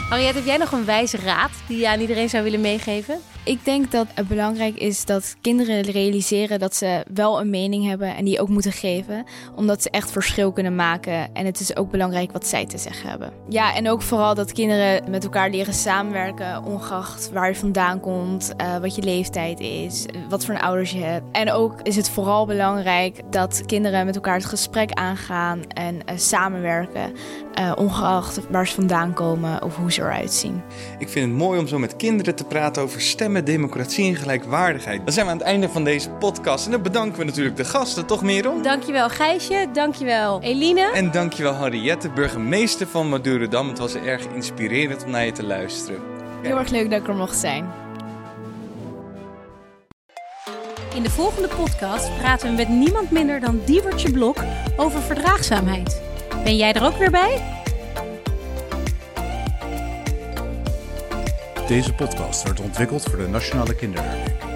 Henriette, 0.09 0.37
heb 0.37 0.47
jij 0.47 0.57
nog 0.57 0.73
een 0.73 0.85
wijze 0.85 1.17
raad 1.17 1.51
die 1.67 1.79
je 1.79 1.89
aan 1.89 2.01
iedereen 2.01 2.29
zou 2.29 2.45
willen 2.45 2.61
meegeven? 2.61 3.21
Ik 3.45 3.65
denk 3.65 3.91
dat 3.91 4.07
het 4.15 4.29
belangrijk 4.29 4.77
is 4.77 5.05
dat 5.05 5.37
kinderen 5.41 5.81
realiseren 5.81 6.59
dat 6.59 6.75
ze 6.75 7.05
wel 7.15 7.41
een 7.41 7.51
mening 7.51 7.87
hebben 7.87 8.17
en 8.17 8.25
die 8.25 8.41
ook 8.41 8.49
moeten 8.49 8.73
geven, 8.73 9.25
omdat 9.55 9.83
ze 9.83 9.91
echt 9.91 10.11
verschil 10.11 10.53
kunnen 10.53 10.75
maken. 10.75 11.35
En 11.35 11.47
het 11.47 11.61
is 11.61 11.77
ook 11.77 11.91
belangrijk 11.91 12.33
wat 12.33 12.47
zij 12.47 12.67
te 12.67 12.79
zeggen 12.79 13.11
hebben. 13.11 13.33
Ja, 13.49 13.75
en 13.75 13.91
ook 13.91 14.03
vooral 14.03 14.35
dat 14.35 14.53
kinderen 14.53 15.11
met 15.11 15.25
elkaar 15.25 15.51
leren 15.51 15.75
samenwerken, 15.75 16.65
ongeacht 16.65 17.31
waar 17.33 17.49
je 17.49 17.55
vandaan 17.55 18.01
komt, 18.01 18.53
uh, 18.61 18.79
wat 18.79 18.95
je 18.95 19.03
leeftijd 19.03 19.61
is, 19.61 20.07
wat 20.29 20.45
voor 20.45 20.55
een 20.55 20.61
ouders 20.61 20.91
je 20.91 21.03
hebt. 21.03 21.25
En 21.33 21.53
ook 21.53 21.75
is 21.83 21.97
het 21.97 22.11
vooral 22.11 22.47
belangrijk 22.47 23.21
dat 23.31 23.63
kinderen 23.67 24.07
met 24.07 24.15
elkaar 24.15 24.35
het 24.35 24.45
gesprek 24.45 24.93
aangaan 24.93 25.63
en 25.69 25.95
uh, 25.95 26.01
samenwerken, 26.17 27.13
uh, 27.59 27.73
ongeacht 27.77 28.41
waar 28.51 28.67
ze 28.67 28.75
vandaan 28.75 29.13
komen 29.13 29.63
of 29.63 29.77
hoe 29.77 29.93
ze 29.93 30.01
eruit 30.01 30.33
zien. 30.33 30.63
Ik 30.99 31.09
vind 31.09 31.27
het 31.27 31.37
mooi 31.37 31.59
om 31.59 31.67
zo 31.67 31.79
met 31.79 31.97
kinderen 31.97 32.35
te 32.35 32.45
praten 32.45 32.83
over 32.83 33.01
stemmen 33.01 33.38
democratie 33.43 34.09
en 34.09 34.17
gelijkwaardigheid. 34.17 35.05
Dan 35.05 35.13
zijn 35.13 35.27
we 35.27 35.33
aan 35.33 35.39
het 35.39 35.47
einde 35.47 35.69
van 35.69 35.85
deze 35.85 36.11
podcast. 36.11 36.65
En 36.65 36.71
dan 36.71 36.83
bedanken 36.83 37.19
we 37.19 37.25
natuurlijk 37.25 37.57
de 37.57 37.65
gasten, 37.65 38.07
toch 38.07 38.23
Merel? 38.23 38.63
Dankjewel 38.63 39.09
Gijsje, 39.09 39.67
dankjewel 39.73 40.43
Eline. 40.43 40.93
En 40.93 41.11
dankjewel 41.11 41.55
Henriette, 41.55 42.11
burgemeester 42.11 42.87
van 42.87 43.09
Madurodam. 43.09 43.69
Het 43.69 43.79
was 43.79 43.95
erg 43.95 44.27
inspirerend 44.35 45.05
om 45.05 45.11
naar 45.11 45.25
je 45.25 45.33
te 45.33 45.45
luisteren. 45.45 46.01
Heel 46.43 46.59
erg 46.59 46.71
leuk 46.71 46.91
dat 46.91 47.01
ik 47.01 47.09
er 47.09 47.15
mocht 47.15 47.39
zijn. 47.39 47.67
In 50.95 51.03
de 51.03 51.11
volgende 51.11 51.49
podcast 51.49 52.19
praten 52.19 52.51
we 52.51 52.57
met 52.57 52.69
niemand 52.69 53.11
minder 53.11 53.41
dan 53.41 53.61
Diewertje 53.65 54.11
Blok 54.11 54.45
over 54.77 55.01
verdraagzaamheid. 55.01 56.03
Ben 56.45 56.57
jij 56.57 56.73
er 56.73 56.85
ook 56.85 56.97
weer 56.97 57.11
bij? 57.11 57.58
Deze 61.69 61.95
podcast 61.95 62.43
wordt 62.43 62.61
ontwikkeld 62.61 63.03
voor 63.03 63.19
de 63.19 63.29
Nationale 63.29 63.75
Kinderherdenking. 63.75 64.48